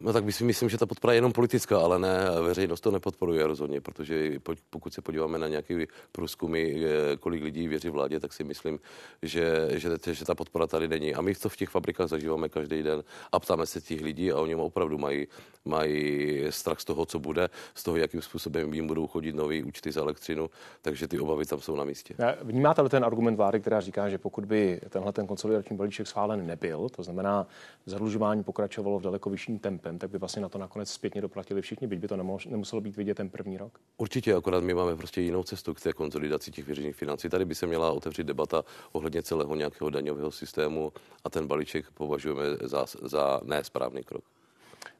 No 0.00 0.12
tak 0.12 0.24
myslím, 0.24 0.46
myslím, 0.46 0.68
že 0.68 0.78
ta 0.78 0.86
podpora 0.86 1.12
je 1.12 1.16
jenom 1.16 1.32
politická, 1.32 1.78
ale 1.78 1.98
ne, 1.98 2.30
veřejnost 2.42 2.80
to 2.80 2.90
nepodporuje 2.90 3.46
rozhodně, 3.46 3.80
protože 3.80 4.38
pokud 4.70 4.94
se 4.94 5.02
podíváme 5.02 5.38
na 5.38 5.48
nějaké 5.48 5.86
průzkumy, 6.12 6.84
kolik 7.20 7.42
lidí 7.42 7.68
věří 7.68 7.88
vládě, 7.88 8.20
tak 8.20 8.32
si 8.32 8.44
myslím, 8.44 8.78
že, 9.22 9.68
že, 9.72 10.14
že 10.14 10.24
ta 10.24 10.34
podpora 10.34 10.66
tady 10.66 10.88
není. 10.88 11.14
A 11.14 11.20
my 11.20 11.34
to 11.34 11.48
v 11.48 11.56
těch 11.56 11.68
fabrikách 11.68 12.08
zažíváme 12.08 12.48
každý 12.48 12.82
den 12.82 13.04
a 13.32 13.40
ptáme 13.40 13.66
se 13.66 13.80
těch 13.80 14.00
lidí 14.00 14.32
a 14.32 14.40
oni 14.40 14.54
opravdu 14.54 14.98
mají, 14.98 15.26
mají 15.64 16.44
strach 16.50 16.80
z 16.80 16.84
toho, 16.84 17.06
co 17.06 17.18
bude, 17.18 17.48
z 17.74 17.82
toho, 17.82 17.96
jakým 17.96 18.22
způsobem 18.22 18.74
jim 18.74 18.86
budou 18.86 19.06
chodit 19.06 19.34
nové 19.34 19.62
účty 19.62 19.92
za 19.92 20.00
elektřinu, 20.00 20.50
takže 20.82 21.08
ty 21.08 21.18
obavy 21.18 21.46
tam 21.46 21.60
jsou 21.60 21.76
na 21.76 21.84
místě. 21.84 22.14
Vnímáte 22.42 22.88
ten 22.88 23.04
argument 23.04 23.36
vlády, 23.36 23.60
která 23.60 23.80
říká, 23.80 24.08
že 24.08 24.18
pokud 24.18 24.44
by 24.44 24.80
tenhle 24.88 25.12
ten 25.12 25.26
konsolidační 25.26 25.76
balíček 25.76 26.06
schválen 26.06 26.46
nebyl, 26.46 26.88
to 26.88 27.02
znamená, 27.02 27.46
zadlužování 27.86 28.44
pokračovalo 28.44 28.98
v 28.98 29.02
daleko 29.02 29.30
vyšším 29.30 29.58
tempu, 29.58 29.85
tempem, 29.86 29.98
tak 29.98 30.10
by 30.10 30.18
vlastně 30.18 30.42
na 30.42 30.48
to 30.48 30.58
nakonec 30.58 30.90
zpětně 30.90 31.20
doplatili 31.20 31.62
všichni, 31.62 31.86
byť 31.86 31.98
by 31.98 32.08
to 32.08 32.16
nemuselo 32.46 32.80
být 32.80 32.96
vidět 32.96 33.14
ten 33.14 33.30
první 33.30 33.58
rok. 33.58 33.78
Určitě, 33.96 34.34
akorát 34.34 34.62
my 34.64 34.74
máme 34.74 34.96
prostě 34.96 35.20
jinou 35.20 35.42
cestu 35.42 35.74
k 35.74 35.80
té 35.80 35.92
konsolidaci 35.92 36.50
těch 36.50 36.66
veřejných 36.66 36.96
financí. 36.96 37.28
Tady 37.28 37.44
by 37.44 37.54
se 37.54 37.66
měla 37.66 37.92
otevřít 37.92 38.26
debata 38.26 38.64
ohledně 38.92 39.22
celého 39.22 39.54
nějakého 39.54 39.90
daňového 39.90 40.30
systému 40.30 40.92
a 41.24 41.30
ten 41.30 41.46
balíček 41.46 41.86
považujeme 41.94 42.42
za, 42.62 42.86
za 43.02 43.40
nesprávný 43.44 44.02
krok. 44.02 44.24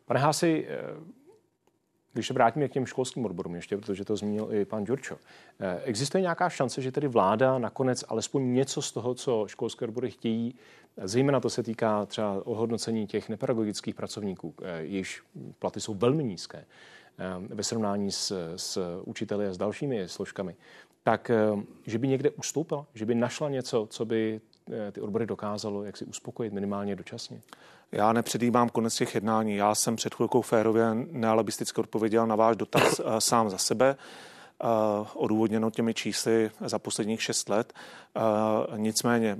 Pane 0.06 0.20
Hási, 0.20 0.66
eh, 0.68 1.25
Když 2.16 2.26
se 2.26 2.34
vrátíme 2.34 2.68
k 2.68 2.72
těm 2.72 2.86
školským 2.86 3.24
odborům 3.24 3.54
ještě, 3.54 3.76
protože 3.76 4.04
to 4.04 4.16
zmínil 4.16 4.48
i 4.52 4.64
pan 4.64 4.84
Đurčo, 4.84 5.16
eh, 5.60 5.80
existuje 5.84 6.22
nějaká 6.22 6.48
šance, 6.48 6.82
že 6.82 6.92
tedy 6.92 7.08
vláda 7.08 7.58
nakonec 7.58 8.04
alespoň 8.08 8.52
něco 8.52 8.82
z 8.82 8.92
toho, 8.92 9.14
co 9.14 9.44
školské 9.48 9.84
odbory 9.84 10.10
chtějí, 10.10 10.54
zejména 11.04 11.40
to 11.40 11.50
se 11.50 11.62
týká 11.62 12.06
třeba 12.06 12.46
ohodnocení 12.46 13.06
těch 13.06 13.28
nepedagogických 13.28 13.94
pracovníků, 13.94 14.54
eh, 14.62 14.82
jejichž 14.82 15.22
platy 15.58 15.80
jsou 15.80 15.94
velmi 15.94 16.24
nízké 16.24 16.64
ve 17.48 17.62
srovnání 17.62 18.12
s, 18.12 18.54
s 18.56 19.00
učiteli 19.04 19.46
a 19.46 19.52
s 19.52 19.56
dalšími 19.56 20.08
složkami, 20.08 20.56
tak 21.02 21.30
že 21.86 21.98
by 21.98 22.08
někde 22.08 22.30
ustoupila, 22.30 22.86
že 22.94 23.06
by 23.06 23.14
našla 23.14 23.48
něco, 23.48 23.86
co 23.90 24.04
by 24.04 24.40
ty 24.92 25.00
odbory 25.00 25.26
dokázalo 25.26 25.84
jak 25.84 25.96
si 25.96 26.04
uspokojit 26.04 26.52
minimálně 26.52 26.96
dočasně? 26.96 27.40
Já 27.92 28.12
nepředjímám 28.12 28.68
konec 28.68 28.94
těch 28.94 29.14
jednání. 29.14 29.56
Já 29.56 29.74
jsem 29.74 29.96
před 29.96 30.14
chvilkou 30.14 30.42
férově 30.42 30.94
nealibisticky 30.94 31.80
odpověděl 31.80 32.26
na 32.26 32.36
váš 32.36 32.56
dotaz 32.56 33.00
eh, 33.00 33.20
sám 33.20 33.50
za 33.50 33.58
sebe 33.58 33.96
odůvodněno 35.14 35.70
těmi 35.70 35.94
čísly 35.94 36.50
za 36.60 36.78
posledních 36.78 37.22
šest 37.22 37.48
let. 37.48 37.72
Nicméně 38.76 39.38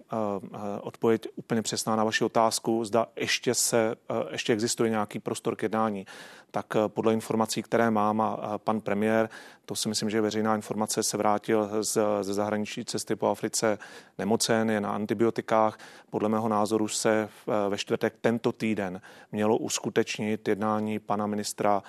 odpověď 0.81 1.29
úplně 1.37 1.63
přesná 1.63 1.97
na 1.97 2.05
vaši 2.05 2.25
otázku, 2.25 2.85
zda 2.85 3.07
ještě, 3.17 3.55
se, 3.55 3.97
ještě 4.31 4.53
existuje 4.53 4.91
nějaký 4.91 5.19
prostor 5.19 5.57
k 5.57 5.63
jednání 5.63 6.07
tak 6.51 6.67
podle 6.89 7.13
informací, 7.13 7.63
které 7.63 7.91
mám 7.91 8.21
a 8.21 8.59
pan 8.59 8.81
premiér, 8.81 9.29
to 9.67 9.77
si 9.77 9.89
myslím, 9.89 10.11
že 10.11 10.21
veřejná 10.21 10.55
informace, 10.55 11.03
se 11.03 11.17
vrátil 11.17 11.85
z, 11.85 11.99
ze 12.21 12.35
zahraniční 12.35 12.85
cesty 12.85 13.17
po 13.17 13.29
Africe 13.29 13.79
nemocen, 14.19 14.71
je 14.71 14.81
na 14.81 14.93
antibiotikách. 14.93 15.79
Podle 16.11 16.29
mého 16.29 16.49
názoru 16.49 16.89
se 16.89 17.29
ve 17.69 17.79
čtvrtek 17.79 18.15
tento 18.21 18.53
týden 18.53 19.01
mělo 19.33 19.57
uskutečnit 19.57 20.49
jednání 20.49 20.99
pana 20.99 21.27
ministra 21.27 21.83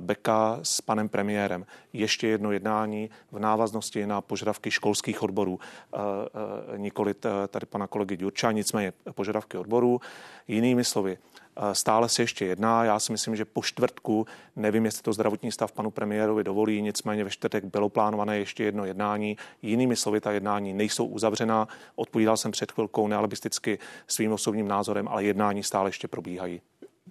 Beka 0.00 0.58
s 0.62 0.80
panem 0.80 1.08
premiérem. 1.08 1.66
Ještě 1.92 2.28
jedno 2.28 2.52
jednání 2.52 2.65
v 3.32 3.38
návaznosti 3.38 4.06
na 4.06 4.20
požadavky 4.20 4.70
školských 4.70 5.22
odborů, 5.22 5.58
eh, 5.60 5.98
eh, 6.74 6.78
nikoli 6.78 7.14
tady 7.48 7.66
pana 7.66 7.86
kolegy 7.86 8.16
Ďurča, 8.16 8.52
nicméně 8.52 8.92
požadavky 9.14 9.58
odborů. 9.58 10.00
Jinými 10.48 10.84
slovy, 10.84 11.18
Stále 11.72 12.08
se 12.08 12.22
ještě 12.22 12.44
jedná. 12.44 12.84
Já 12.84 13.00
si 13.00 13.12
myslím, 13.12 13.36
že 13.36 13.44
po 13.44 13.62
čtvrtku, 13.62 14.26
nevím, 14.56 14.84
jestli 14.84 15.02
to 15.02 15.12
zdravotní 15.12 15.52
stav 15.52 15.72
panu 15.72 15.90
premiérovi 15.90 16.44
dovolí, 16.44 16.82
nicméně 16.82 17.24
ve 17.24 17.30
čtvrtek 17.30 17.64
bylo 17.64 17.88
plánované 17.88 18.38
ještě 18.38 18.64
jedno 18.64 18.84
jednání. 18.84 19.36
Jinými 19.62 19.96
slovy, 19.96 20.20
ta 20.20 20.32
jednání 20.32 20.74
nejsou 20.74 21.06
uzavřená. 21.06 21.68
Odpovídal 21.94 22.36
jsem 22.36 22.50
před 22.50 22.72
chvilkou 22.72 23.08
nealibisticky 23.08 23.78
svým 24.06 24.32
osobním 24.32 24.68
názorem, 24.68 25.08
ale 25.08 25.24
jednání 25.24 25.62
stále 25.62 25.88
ještě 25.88 26.08
probíhají. 26.08 26.60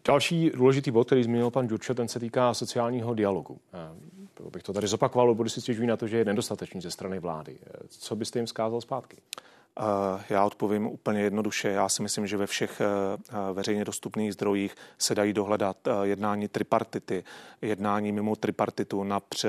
Další 0.08 0.50
důležitý 0.50 0.92
bod, 0.92 1.06
který 1.06 1.24
zmínil 1.24 1.52
pan 1.52 1.68
Džurče, 1.68 1.94
ten 1.94 2.08
se 2.08 2.20
týká 2.20 2.54
sociálního 2.54 3.14
dialogu. 3.14 3.60
Eh, 4.40 4.50
bych 4.50 4.64
to 4.64 4.74
tady 4.74 4.88
zopakoval, 4.88 5.36
body 5.36 5.50
si 5.50 5.62
stěžují 5.62 5.88
na 5.88 5.98
to, 5.98 6.08
že 6.08 6.18
je 6.18 6.26
nedostatečný 6.26 6.82
ze 6.82 6.92
strany 6.92 7.20
vlády. 7.20 7.58
Eh, 7.64 7.70
co 7.88 8.16
byste 8.16 8.40
jim 8.40 8.48
zkázal 8.48 8.82
zpátky? 8.82 9.18
Já 10.30 10.46
odpovím 10.46 10.88
úplně 10.88 11.22
jednoduše. 11.22 11.70
Já 11.70 11.90
si 11.90 12.02
myslím, 12.02 12.28
že 12.28 12.38
ve 12.38 12.48
všech 12.48 12.82
eh, 12.82 12.86
eh, 13.30 13.54
veřejně 13.54 13.86
dostupných 13.86 14.34
zdrojích 14.34 14.76
se 14.98 15.16
dají 15.16 15.34
dohledat 15.34 15.78
eh, 15.88 15.92
jednání 16.04 16.48
tripartity, 16.48 17.24
jednání 17.62 18.12
mimo 18.12 18.36
tripartitu, 18.36 19.04
např 19.04 19.46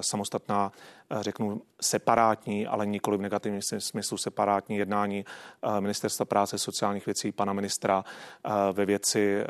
samostatná 0.00 0.72
řeknu, 1.20 1.62
separátní, 1.80 2.66
ale 2.66 2.86
nikoli 2.86 3.16
v 3.16 3.20
negativním 3.20 3.62
smyslu 3.62 4.18
separátní 4.18 4.76
jednání 4.76 5.24
Ministerstva 5.80 6.24
práce 6.24 6.58
sociálních 6.58 7.06
věcí 7.06 7.32
pana 7.32 7.52
ministra 7.52 8.04
ve 8.72 8.86
věci 8.86 9.44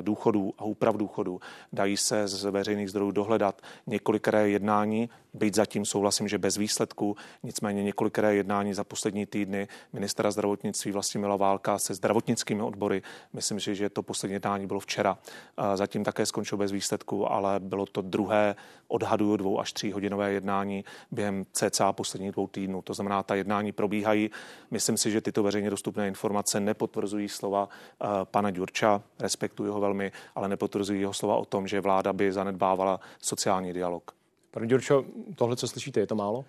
důchodů 0.00 0.54
a 0.58 0.64
úprav 0.64 0.96
důchodů. 0.96 1.40
Dají 1.72 1.96
se 1.96 2.28
z 2.28 2.50
veřejných 2.50 2.90
zdrojů 2.90 3.10
dohledat 3.10 3.62
několikré 3.86 4.48
jednání, 4.48 5.10
byť 5.34 5.54
zatím 5.54 5.84
souhlasím, 5.84 6.28
že 6.28 6.38
bez 6.38 6.56
výsledku, 6.56 7.16
nicméně 7.42 7.82
několikré 7.82 8.34
jednání 8.34 8.74
za 8.74 8.84
poslední 8.84 9.26
týdny 9.26 9.68
ministra 9.92 10.30
zdravotnictví 10.30 10.92
Vlastimila 10.92 11.36
Válka 11.36 11.78
se 11.78 11.94
zdravotnickými 11.94 12.62
odbory. 12.62 13.02
Myslím 13.32 13.60
si, 13.60 13.74
že 13.74 13.90
to 13.90 14.02
poslední 14.02 14.32
jednání 14.32 14.66
bylo 14.66 14.80
včera. 14.80 15.18
Zatím 15.74 16.04
také 16.04 16.26
skončilo 16.26 16.58
bez 16.58 16.72
výsledku, 16.72 17.32
ale 17.32 17.60
bylo 17.60 17.86
to 17.86 18.02
druhé 18.02 18.56
odhaduju 18.88 19.36
dvou 19.36 19.60
až 19.60 19.72
tří 19.72 19.92
hodinové 19.92 20.32
jednání 20.32 20.84
během 21.10 21.46
cca 21.52 21.92
posledních 21.92 22.32
dvou 22.32 22.46
týdnů. 22.46 22.82
To 22.82 22.94
znamená, 22.94 23.22
ta 23.22 23.34
jednání 23.34 23.72
probíhají. 23.72 24.30
Myslím 24.70 24.96
si, 24.96 25.10
že 25.10 25.20
tyto 25.20 25.42
veřejně 25.42 25.70
dostupné 25.70 26.08
informace 26.08 26.60
nepotvrzují 26.60 27.28
slova 27.28 27.68
uh, 27.68 28.08
pana 28.24 28.50
Ďurča, 28.50 29.02
respektuji 29.20 29.70
ho 29.70 29.80
velmi, 29.80 30.12
ale 30.34 30.48
nepotvrzují 30.48 31.00
jeho 31.00 31.12
slova 31.12 31.36
o 31.36 31.44
tom, 31.44 31.68
že 31.68 31.80
vláda 31.80 32.12
by 32.12 32.32
zanedbávala 32.32 33.00
sociální 33.22 33.72
dialog. 33.72 34.10
Pane 34.50 34.66
Ďurčo, 34.66 35.04
tohle, 35.34 35.56
co 35.56 35.68
slyšíte, 35.68 36.00
je 36.00 36.06
to 36.06 36.14
málo? 36.14 36.44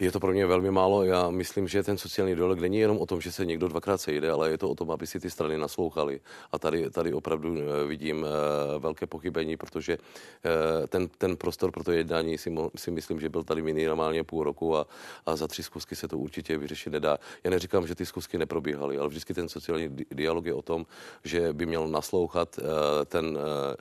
Je 0.00 0.12
to 0.12 0.20
pro 0.20 0.32
mě 0.32 0.46
velmi 0.46 0.70
málo. 0.70 1.04
Já 1.04 1.30
myslím, 1.30 1.68
že 1.68 1.82
ten 1.82 1.98
sociální 1.98 2.34
dialog 2.34 2.58
není 2.58 2.78
jenom 2.78 2.98
o 2.98 3.06
tom, 3.06 3.20
že 3.20 3.32
se 3.32 3.46
někdo 3.46 3.68
dvakrát 3.68 3.98
sejde, 3.98 4.30
ale 4.30 4.50
je 4.50 4.58
to 4.58 4.70
o 4.70 4.74
tom, 4.74 4.90
aby 4.90 5.06
si 5.06 5.20
ty 5.20 5.30
strany 5.30 5.58
naslouchali. 5.58 6.20
A 6.52 6.58
tady, 6.58 6.90
tady 6.90 7.12
opravdu 7.12 7.56
eh, 7.58 7.86
vidím 7.86 8.26
eh, 8.26 8.78
velké 8.78 9.06
pochybení, 9.06 9.56
protože 9.56 9.98
eh, 9.98 10.86
ten, 10.86 11.08
ten 11.08 11.36
prostor 11.36 11.70
pro 11.70 11.84
to 11.84 11.92
jednání 11.92 12.38
si, 12.38 12.54
si 12.76 12.90
myslím, 12.90 13.20
že 13.20 13.28
byl 13.28 13.44
tady 13.44 13.62
minimálně 13.62 14.24
půl 14.24 14.44
roku 14.44 14.76
a, 14.76 14.86
a 15.26 15.36
za 15.36 15.46
tři 15.46 15.62
zkusky 15.62 15.96
se 15.96 16.08
to 16.08 16.18
určitě 16.18 16.58
vyřešit 16.58 16.90
nedá. 16.90 17.18
Já 17.44 17.50
neříkám, 17.50 17.86
že 17.86 17.94
ty 17.94 18.06
zkusky 18.06 18.38
neprobíhaly, 18.38 18.98
ale 18.98 19.08
vždycky 19.08 19.34
ten 19.34 19.48
sociální 19.48 19.96
dialog 20.10 20.46
je 20.46 20.54
o 20.54 20.62
tom, 20.62 20.86
že 21.24 21.52
by 21.52 21.66
měl 21.66 21.88
naslouchat 21.88 22.58
ten 23.06 23.38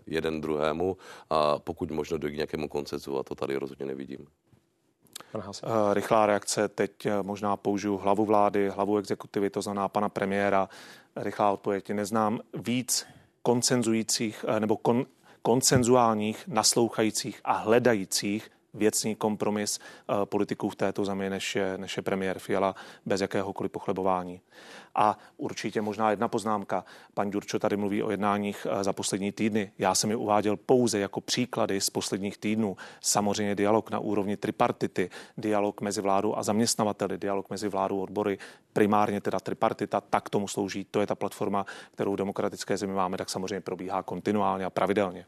jeden 0.08 0.42
druhému 0.42 0.98
a 1.30 1.60
pokud 1.60 1.92
možno 1.92 2.18
dojít 2.18 2.34
k 2.34 2.36
nějakému 2.36 2.68
koncenzu 2.68 3.20
a 3.20 3.24
to 3.24 3.36
tady 3.36 3.56
rozhodně 3.56 3.86
nevidím. 3.86 4.28
Eh, 5.36 5.94
rychlá 5.94 6.26
reakce, 6.26 6.68
teď 6.68 7.06
eh, 7.06 7.24
možná 7.24 7.58
použiju 7.58 7.98
hlavu 7.98 8.26
vlády, 8.26 8.70
hlavu 8.70 8.98
exekutivy, 8.98 9.50
to 9.50 9.62
znamená 9.62 9.88
pana 9.88 10.10
premiéra. 10.10 10.70
Rychlá 11.16 11.52
odpověď. 11.52 11.90
Neznám 11.90 12.40
víc 12.54 13.08
koncenzujících 13.42 14.46
eh, 14.48 14.60
nebo 14.60 14.78
kon, 14.78 15.06
koncenzuálních, 15.42 16.48
naslouchajících 16.48 17.42
a 17.44 17.54
hledajících 17.54 18.52
věcný 18.78 19.16
kompromis 19.16 19.80
politiků 20.26 20.70
v 20.70 20.76
této 20.76 21.06
zemi, 21.06 21.30
než 21.30 21.56
je, 21.56 21.78
než 21.78 21.98
je 21.98 22.04
premiér 22.04 22.40
Fiala 22.40 22.76
bez 23.06 23.22
jakéhokoliv 23.22 23.72
pochlebování. 23.72 24.42
A 24.98 25.18
určitě 25.38 25.82
možná 25.82 26.10
jedna 26.10 26.28
poznámka. 26.28 26.86
Pan 27.14 27.30
Ďurčo 27.30 27.60
tady 27.60 27.78
mluví 27.78 28.04
o 28.04 28.12
jednáních 28.12 28.68
eh, 28.70 28.84
za 28.84 28.94
poslední 28.94 29.32
týdny. 29.32 29.72
Já 29.78 29.96
jsem 29.96 30.10
je 30.10 30.16
uváděl 30.16 30.58
pouze 30.58 31.00
jako 31.00 31.22
příklady 31.22 31.82
z 31.82 31.90
posledních 31.90 32.38
týdnů. 32.38 32.78
Samozřejmě 33.02 33.56
dialog 33.56 33.92
na 33.92 34.00
úrovni 34.00 34.38
tripartity, 34.38 35.10
dialog 35.38 35.82
mezi 35.82 36.02
vládou 36.02 36.36
a 36.36 36.44
zaměstnavateli, 36.44 37.18
dialog 37.18 37.50
mezi 37.50 37.68
vládou 37.70 38.00
a 38.00 38.04
odbory, 38.04 38.38
primárně 38.74 39.22
teda 39.22 39.40
tripartita, 39.40 40.02
tak 40.02 40.30
tomu 40.30 40.48
slouží. 40.48 40.86
To 40.92 41.02
je 41.02 41.08
ta 41.08 41.16
platforma, 41.16 41.66
kterou 41.92 42.14
v 42.14 42.18
demokratické 42.18 42.78
zemi 42.78 42.94
máme, 42.94 43.18
tak 43.18 43.30
samozřejmě 43.30 43.62
probíhá 43.62 44.04
kontinuálně 44.04 44.66
a 44.66 44.70
pravidelně. 44.70 45.26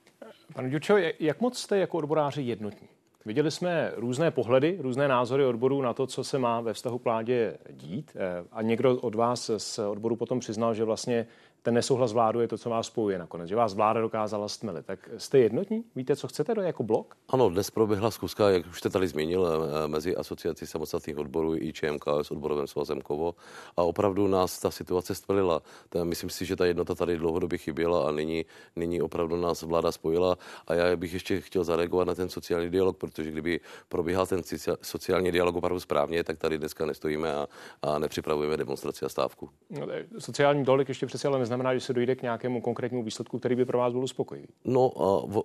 Pane 0.54 0.70
Ďurčo, 0.70 0.98
jak 1.20 1.42
moc 1.42 1.58
jste 1.58 1.78
jako 1.78 1.98
odboráři 1.98 2.42
jednotní? 2.42 2.89
Viděli 3.26 3.52
jsme 3.52 3.92
různé 3.96 4.32
pohledy, 4.32 4.78
různé 4.82 5.08
názory 5.08 5.46
odborů 5.46 5.82
na 5.82 5.94
to, 5.94 6.08
co 6.08 6.24
se 6.24 6.40
má 6.40 6.62
ve 6.62 6.74
vztahu 6.74 7.00
k 7.00 7.04
vládě 7.04 7.58
dít. 7.70 8.12
Eh, 8.16 8.46
a 8.52 8.62
někdo 8.62 8.98
od 8.98 9.16
vás 9.16 9.52
z 9.58 9.80
odboru 9.80 10.16
potom 10.16 10.40
přiznal, 10.40 10.74
že 10.74 10.84
vlastně 10.84 11.28
ten 11.62 11.74
nesouhlas 11.74 12.14
vládu 12.14 12.42
je 12.42 12.48
to, 12.48 12.58
co 12.58 12.70
vás 12.70 12.88
spojuje 12.88 13.20
nakonec, 13.20 13.50
že 13.50 13.56
vás 13.56 13.74
vláda 13.74 14.02
dokázala 14.02 14.48
stmelit. 14.48 14.86
Tak 14.86 15.10
jste 15.18 15.40
jednotní? 15.40 15.84
Víte, 15.96 16.16
co 16.16 16.28
chcete 16.28 16.56
do 16.56 16.62
jako 16.62 16.84
blok? 16.84 17.16
Ano, 17.30 17.50
dnes 17.50 17.72
proběhla 17.72 18.12
zkuska, 18.12 18.50
jak 18.50 18.68
už 18.68 18.80
jste 18.80 18.90
tady 18.90 19.08
zmínil, 19.08 19.48
eh, 19.48 19.88
mezi 19.88 20.16
asociací 20.16 20.68
samostatných 20.68 21.18
odborů 21.18 21.56
i 21.56 21.74
ČMK 21.74 22.06
s 22.22 22.32
odborovým 22.32 22.68
svazem 22.68 23.02
Kovo 23.02 23.36
a 23.78 23.84
opravdu 23.84 24.28
nás 24.28 24.60
ta 24.60 24.72
situace 24.72 25.16
stmelila. 25.16 25.62
Myslím 26.04 26.30
si, 26.30 26.46
že 26.46 26.56
ta 26.56 26.66
jednota 26.66 26.96
tady 26.96 27.18
dlouhodobě 27.18 27.58
chyběla 27.58 28.08
a 28.08 28.12
nyní, 28.12 28.46
nyní 28.76 29.02
opravdu 29.02 29.36
nás 29.36 29.62
vláda 29.62 29.92
spojila 29.92 30.38
a 30.68 30.74
já 30.74 30.96
bych 30.96 31.14
ještě 31.14 31.42
chtěl 31.42 31.64
zareagovat 31.64 32.08
na 32.08 32.16
ten 32.16 32.30
sociální 32.30 32.70
dialog, 32.70 32.98
protože 32.98 33.32
kdyby 33.32 33.60
probíhal 33.90 34.26
ten 34.26 34.42
sociální 34.82 35.32
dialog 35.32 35.56
opravdu 35.56 35.80
správně, 35.80 36.24
tak 36.24 36.38
tady 36.38 36.58
dneska 36.58 36.86
nestojíme 36.86 37.34
a, 37.34 37.48
a 37.82 38.00
nepřipravujeme 38.00 38.58
demonstraci 38.58 39.06
a 39.06 39.10
stávku. 39.10 39.50
No, 39.70 39.88
sociální 40.20 40.64
dialog 40.64 40.90
ještě 40.90 41.06
přece 41.06 41.28
ale 41.28 41.40
neznamená, 41.50 41.74
že 41.74 41.80
se 41.80 41.94
dojde 41.94 42.16
k 42.16 42.22
nějakému 42.22 42.62
konkrétnímu 42.62 43.04
výsledku, 43.04 43.40
který 43.40 43.56
by 43.56 43.66
pro 43.66 43.78
vás 43.78 43.94
byl 43.94 44.04
uspokojivý. 44.04 44.48
No, 44.66 44.92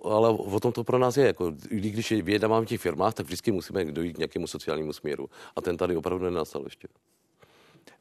ale 0.03 0.29
o 0.29 0.59
tom 0.59 0.71
to 0.71 0.83
pro 0.83 0.97
nás 0.97 1.17
je. 1.17 1.25
Jako, 1.25 1.51
když 1.69 2.11
vyjednáváme 2.11 2.65
v 2.65 2.69
těch 2.69 2.81
firmách, 2.81 3.13
tak 3.13 3.25
vždycky 3.25 3.51
musíme 3.51 3.85
dojít 3.85 4.13
k 4.13 4.17
nějakému 4.17 4.47
sociálnímu 4.47 4.93
směru. 4.93 5.29
A 5.55 5.61
ten 5.61 5.77
tady 5.77 5.95
opravdu 5.95 6.25
nenastal 6.25 6.63
ještě. 6.63 6.87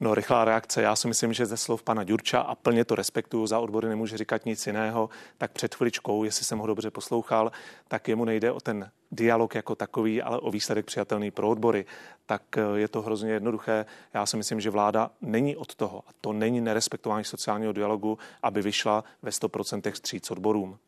No, 0.01 0.15
rychlá 0.15 0.45
reakce. 0.45 0.83
Já 0.83 0.97
si 0.97 1.09
myslím, 1.09 1.33
že 1.33 1.47
ze 1.47 1.57
slov 1.57 1.83
pana 1.83 2.05
Ďurča 2.05 2.41
a 2.41 2.55
plně 2.55 2.85
to 2.85 2.95
respektuju, 2.95 3.47
za 3.47 3.59
odbory 3.59 3.89
nemůže 3.89 4.19
říkat 4.19 4.47
nic 4.47 4.67
jiného, 4.67 5.09
tak 5.39 5.53
před 5.53 5.75
chviličkou, 5.75 6.25
jestli 6.25 6.45
jsem 6.45 6.59
ho 6.59 6.67
dobře 6.67 6.91
poslouchal, 6.91 7.53
tak 7.89 8.09
jemu 8.09 8.25
nejde 8.25 8.53
o 8.53 8.61
ten 8.61 8.91
dialog 9.13 9.55
jako 9.55 9.75
takový, 9.75 10.23
ale 10.23 10.39
o 10.39 10.51
výsledek 10.51 10.87
přijatelný 10.87 11.31
pro 11.31 11.49
odbory. 11.49 11.87
Tak 12.27 12.43
eh, 12.59 12.63
je 12.75 12.89
to 12.89 13.03
hrozně 13.03 13.33
jednoduché. 13.33 13.87
Já 14.15 14.27
si 14.27 14.37
myslím, 14.37 14.61
že 14.61 14.71
vláda 14.71 15.11
není 15.21 15.57
od 15.57 15.75
toho, 15.75 16.03
a 16.07 16.11
to 16.21 16.33
není 16.33 16.61
nerespektování 16.61 17.25
sociálního 17.25 17.73
dialogu, 17.73 18.19
aby 18.43 18.63
vyšla 18.63 19.05
ve 19.23 19.31
100% 19.31 19.93
stříc 19.93 20.31
odborům. 20.31 20.79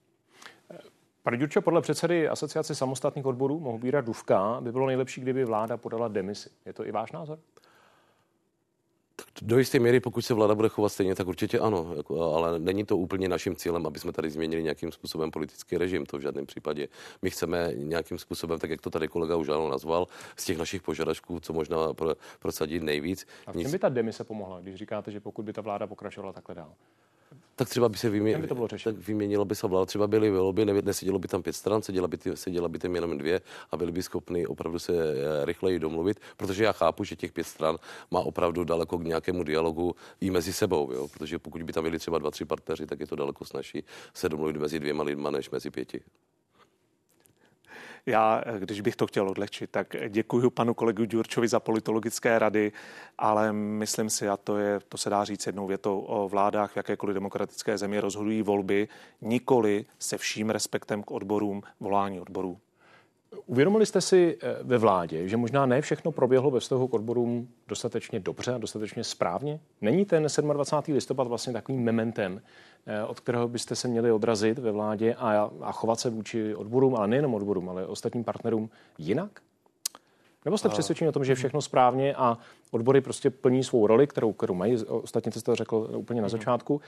Pane 1.23 1.37
Ďurčo, 1.37 1.62
podle 1.62 1.81
předsedy 1.81 2.29
Asociace 2.29 2.75
samostatných 2.75 3.26
odborů 3.26 3.61
Mohubíra 3.61 4.00
Duvka 4.00 4.59
by 4.61 4.73
bylo 4.73 4.87
nejlepší, 4.87 5.21
kdyby 5.21 5.45
vláda 5.45 5.76
podala 5.76 6.09
demisi. 6.09 6.50
Je 6.67 6.73
to 6.73 6.87
i 6.87 6.91
váš 6.91 7.12
názor? 7.12 7.38
Do 9.43 9.59
jisté 9.59 9.78
míry, 9.78 10.00
pokud 10.00 10.23
se 10.23 10.35
vláda 10.35 10.55
bude 10.55 10.69
chovat 10.69 10.88
stejně, 10.88 11.14
tak 11.14 11.26
určitě 11.26 11.59
ano, 11.59 11.95
jako, 11.97 12.35
ale 12.35 12.59
není 12.59 12.85
to 12.85 12.97
úplně 12.97 13.28
naším 13.28 13.57
cílem, 13.57 13.87
aby 13.87 13.99
jsme 13.99 14.12
tady 14.12 14.31
změnili 14.31 14.62
nějakým 14.62 14.93
způsobem 14.93 15.31
politický 15.31 15.78
režim, 15.78 16.07
to 16.07 16.19
v 16.19 16.21
žádném 16.21 16.47
případě. 16.47 16.88
My 17.23 17.31
chceme 17.31 17.73
nějakým 17.75 18.19
způsobem, 18.19 18.59
tak 18.59 18.71
jak 18.71 18.81
to 18.81 18.90
tady 18.90 19.09
kolega 19.09 19.37
už 19.37 19.49
ano 19.49 19.71
nazval, 19.71 20.07
z 20.37 20.45
těch 20.45 20.59
našich 20.59 20.83
požadavků, 20.83 21.40
co 21.40 21.52
možná 21.52 21.95
pro, 21.95 22.14
prosadit 22.38 22.83
nejvíc. 22.83 23.26
A 23.47 23.52
v 23.52 23.62
čem 23.62 23.71
by 23.71 23.78
ta 23.78 23.88
demise 23.88 24.25
pomohla, 24.25 24.61
když 24.61 24.75
říkáte, 24.75 25.11
že 25.11 25.21
pokud 25.21 25.45
by 25.45 25.52
ta 25.52 25.61
vláda 25.61 25.87
pokračovala 25.87 26.33
takhle 26.33 26.55
dál? 26.55 26.73
Tak 27.56 27.68
třeba 27.68 27.88
by 27.88 27.98
se 27.98 28.10
vymě... 28.10 28.38
by 28.38 28.46
to 28.46 28.54
bylo 28.54 28.68
tak 28.68 28.80
vyměnilo 28.86 29.44
by 29.44 29.54
se 29.54 29.66
vláda, 29.66 29.86
třeba 29.86 30.06
byly 30.06 30.30
volby, 30.30 30.64
ne, 30.64 30.72
nesedělo 30.82 31.18
by 31.18 31.28
tam 31.28 31.42
pět 31.42 31.52
stran, 31.52 31.82
seděla 31.82 32.08
by, 32.08 32.16
ty, 32.18 32.36
seděla 32.36 32.68
by 32.68 32.78
tam 32.78 32.94
jenom 32.94 33.18
dvě 33.18 33.40
a 33.70 33.76
byli 33.76 33.92
by 33.92 34.02
schopni 34.02 34.46
opravdu 34.46 34.78
se 34.78 34.92
eh, 34.92 35.44
rychleji 35.44 35.78
domluvit, 35.78 36.20
protože 36.36 36.64
já 36.64 36.72
chápu, 36.72 37.04
že 37.04 37.16
těch 37.16 37.32
pět 37.32 37.44
stran 37.44 37.76
má 38.10 38.20
opravdu 38.20 38.64
daleko 38.64 38.98
k 38.98 39.04
nějakému 39.04 39.44
dialogu 39.44 39.96
i 40.20 40.30
mezi 40.30 40.52
sebou, 40.52 40.92
jo? 40.92 41.08
protože 41.08 41.38
pokud 41.38 41.62
by 41.62 41.72
tam 41.72 41.84
byli 41.84 41.98
třeba 41.98 42.18
dva, 42.18 42.30
tři 42.30 42.44
partneři, 42.44 42.86
tak 42.86 43.00
je 43.00 43.06
to 43.06 43.16
daleko 43.16 43.44
snažší 43.44 43.84
se 44.14 44.28
domluvit 44.28 44.56
mezi 44.56 44.80
dvěma 44.80 45.02
lidma 45.02 45.30
než 45.30 45.50
mezi 45.50 45.70
pěti. 45.70 46.00
Já, 48.06 48.42
když 48.58 48.80
bych 48.80 48.96
to 48.96 49.06
chtěl 49.06 49.28
odlehčit, 49.28 49.70
tak 49.70 49.96
děkuji 50.08 50.50
panu 50.50 50.75
kolegu 50.75 51.04
Ďurčovi 51.04 51.48
za 51.48 51.60
politologické 51.60 52.38
rady, 52.38 52.72
ale 53.18 53.52
myslím 53.52 54.10
si, 54.10 54.28
a 54.28 54.36
to, 54.36 54.58
je, 54.58 54.80
to 54.88 54.98
se 54.98 55.10
dá 55.10 55.25
říct 55.25 55.46
jednou 55.46 55.66
větou, 55.66 56.00
o 56.00 56.28
vládách 56.28 56.72
v 56.72 56.76
jakékoliv 56.76 57.14
demokratické 57.14 57.78
zemi 57.78 58.00
rozhodují 58.00 58.42
volby, 58.42 58.88
nikoli 59.20 59.84
se 59.98 60.18
vším 60.18 60.50
respektem 60.50 61.02
k 61.02 61.10
odborům, 61.10 61.62
volání 61.80 62.20
odborů. 62.20 62.58
Uvědomili 63.47 63.87
jste 63.87 64.00
si 64.00 64.38
eh, 64.43 64.57
ve 64.62 64.78
vládě, 64.78 65.28
že 65.28 65.37
možná 65.37 65.66
ne 65.66 65.81
všechno 65.81 66.12
proběhlo 66.12 66.50
ve 66.50 66.61
vztahu 66.61 66.88
k 66.88 66.95
odborům 66.95 67.49
dostatečně 67.69 68.21
dobře 68.21 68.55
a 68.55 68.59
dostatečně 68.59 69.05
správně? 69.05 69.61
Není 69.81 70.05
ten 70.05 70.26
27. 70.52 70.95
listopad 70.95 71.26
vlastně 71.26 71.52
takovým 71.52 71.83
mementem, 71.83 72.43
eh, 72.87 73.02
od 73.05 73.21
kterého 73.21 73.49
byste 73.49 73.76
se 73.76 73.88
měli 73.88 74.12
odrazit 74.12 74.59
ve 74.59 74.73
vládě 74.73 75.14
a, 75.14 75.50
a 75.61 75.73
chovat 75.73 76.00
se 76.00 76.11
vůči 76.11 76.55
odborům, 76.55 76.97
ale 76.97 77.09
nejenom 77.09 77.35
odborům, 77.35 77.69
ale 77.69 77.87
ostatním 77.87 78.25
partnerům 78.25 78.71
jinak? 78.99 79.40
Nebo 80.45 80.59
jste 80.59 80.69
přesvědčeni 80.69 81.09
o 81.09 81.12
tom, 81.12 81.25
že 81.25 81.33
je 81.33 81.37
všechno 81.37 81.62
správně 81.62 82.14
a 82.14 82.38
odbory 82.71 83.00
prostě 83.00 83.31
plní 83.31 83.64
svou 83.64 83.87
roli, 83.87 84.07
kterou, 84.07 84.33
kterou 84.33 84.55
mají, 84.55 84.76
ostatně 84.87 85.33
jste 85.33 85.40
to 85.40 85.55
řekl 85.55 85.88
úplně 85.97 86.21
na 86.21 86.26
mhm. 86.26 86.31
začátku, 86.31 86.81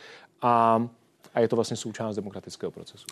a, 0.42 0.86
a 1.34 1.40
je 1.40 1.48
to 1.48 1.56
vlastně 1.56 1.76
součást 1.76 2.16
demokratického 2.16 2.70
procesu? 2.70 3.06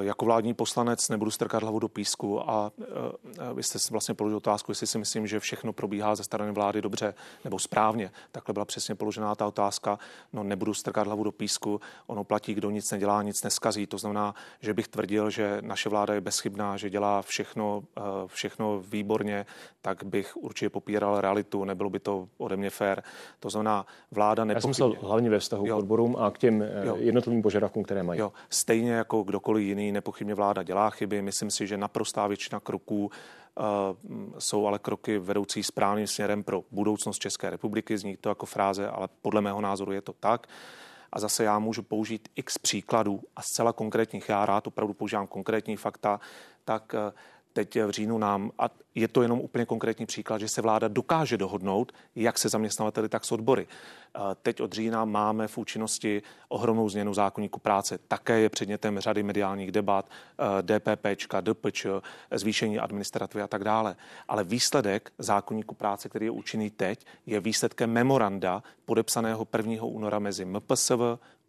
Jako 0.00 0.24
vládní 0.24 0.54
poslanec 0.54 1.08
nebudu 1.08 1.30
strkat 1.30 1.62
hlavu 1.62 1.78
do 1.78 1.88
písku 1.88 2.50
a 2.50 2.72
eh, 2.80 3.54
vy 3.54 3.62
jste 3.62 3.78
vlastně 3.90 4.14
položil 4.14 4.36
otázku, 4.36 4.70
jestli 4.70 4.86
si 4.86 4.98
myslím, 4.98 5.26
že 5.26 5.40
všechno 5.40 5.72
probíhá 5.72 6.14
ze 6.14 6.24
strany 6.24 6.52
vlády 6.52 6.82
dobře 6.82 7.14
nebo 7.44 7.58
správně. 7.58 8.10
Takhle 8.32 8.52
byla 8.52 8.64
přesně 8.64 8.94
položená 8.94 9.34
ta 9.34 9.46
otázka. 9.46 9.98
No 10.32 10.42
nebudu 10.42 10.74
strkat 10.74 11.06
hlavu 11.06 11.24
do 11.24 11.32
písku, 11.32 11.80
ono 12.06 12.24
platí, 12.24 12.54
kdo 12.54 12.70
nic 12.70 12.90
nedělá, 12.90 13.22
nic 13.22 13.42
neskazí. 13.42 13.86
To 13.86 13.98
znamená, 13.98 14.34
že 14.60 14.74
bych 14.74 14.88
tvrdil, 14.88 15.30
že 15.30 15.58
naše 15.60 15.88
vláda 15.88 16.14
je 16.14 16.20
bezchybná, 16.20 16.76
že 16.76 16.90
dělá 16.90 17.22
všechno, 17.22 17.82
eh, 17.98 18.00
všechno 18.26 18.80
výborně, 18.80 19.46
tak 19.82 20.04
bych 20.04 20.36
určitě 20.36 20.70
popíral 20.70 21.20
realitu, 21.20 21.64
nebylo 21.64 21.90
by 21.90 21.98
to 21.98 22.28
ode 22.38 22.56
mě 22.56 22.70
fér. 22.70 23.02
To 23.40 23.50
znamená, 23.50 23.86
vláda 24.10 24.44
nepochybně... 24.44 24.84
Já 24.84 24.90
jsem 24.90 25.08
hlavně 25.08 25.30
ve 25.30 25.38
vztahu 25.38 25.66
jo. 25.66 25.76
k 25.76 25.78
odborům 25.78 26.16
a 26.16 26.30
k 26.30 26.38
těm 26.38 26.64
jo. 26.84 26.96
jednotlivým 26.98 27.42
požadavkům, 27.42 27.82
které 27.82 28.02
mají. 28.02 28.20
Jo. 28.20 28.32
Stejně 28.50 28.92
jako 28.92 29.22
kdokoliv 29.22 29.59
jiný, 29.62 29.92
nepochybně 29.92 30.34
vláda 30.34 30.62
dělá 30.62 30.90
chyby. 30.90 31.22
Myslím 31.22 31.50
si, 31.50 31.66
že 31.66 31.76
naprostá 31.76 32.26
většina 32.26 32.60
kroků 32.60 33.04
uh, 33.04 33.64
jsou 34.38 34.66
ale 34.66 34.78
kroky 34.78 35.18
vedoucí 35.18 35.62
správným 35.62 36.06
směrem 36.06 36.42
pro 36.42 36.64
budoucnost 36.70 37.18
České 37.18 37.50
republiky. 37.50 37.98
Zní 37.98 38.16
to 38.16 38.28
jako 38.28 38.46
fráze, 38.46 38.88
ale 38.88 39.08
podle 39.22 39.40
mého 39.40 39.60
názoru 39.60 39.92
je 39.92 40.00
to 40.02 40.12
tak. 40.12 40.46
A 41.12 41.20
zase 41.20 41.44
já 41.44 41.58
můžu 41.58 41.82
použít 41.82 42.28
x 42.36 42.58
příkladů 42.58 43.20
a 43.36 43.42
zcela 43.42 43.72
konkrétních, 43.72 44.28
já 44.28 44.46
rád 44.46 44.66
opravdu 44.66 44.94
používám 44.94 45.26
konkrétní 45.26 45.76
fakta, 45.76 46.20
tak 46.64 46.94
uh, 46.94 47.12
teď 47.52 47.78
v 47.82 47.90
říjnu 47.90 48.18
nám, 48.18 48.50
a 48.58 48.70
je 48.94 49.08
to 49.08 49.22
jenom 49.22 49.40
úplně 49.40 49.66
konkrétní 49.66 50.06
příklad, 50.06 50.38
že 50.38 50.48
se 50.48 50.62
vláda 50.62 50.88
dokáže 50.88 51.36
dohodnout, 51.36 51.92
jak 52.16 52.38
se 52.38 52.48
zaměstnavateli, 52.48 53.08
tak 53.08 53.24
s 53.24 53.32
odbory. 53.32 53.66
Teď 54.42 54.60
od 54.60 54.72
října 54.72 55.04
máme 55.04 55.48
v 55.48 55.58
účinnosti 55.58 56.22
ohromnou 56.48 56.88
změnu 56.88 57.14
zákonníku 57.14 57.60
práce. 57.60 57.98
Také 58.08 58.40
je 58.40 58.48
předmětem 58.48 58.98
řady 58.98 59.22
mediálních 59.22 59.72
debat, 59.72 60.10
DPP, 60.62 61.06
DPČ, 61.40 61.86
zvýšení 62.30 62.78
administrativy 62.78 63.42
a 63.42 63.46
tak 63.46 63.64
dále. 63.64 63.96
Ale 64.28 64.44
výsledek 64.44 65.12
zákonníku 65.18 65.74
práce, 65.74 66.08
který 66.08 66.26
je 66.26 66.30
účinný 66.30 66.70
teď, 66.70 67.06
je 67.26 67.40
výsledkem 67.40 67.90
memoranda 67.90 68.62
podepsaného 68.84 69.46
1. 69.56 69.84
února 69.84 70.18
mezi 70.18 70.44
MPSV, 70.44 71.00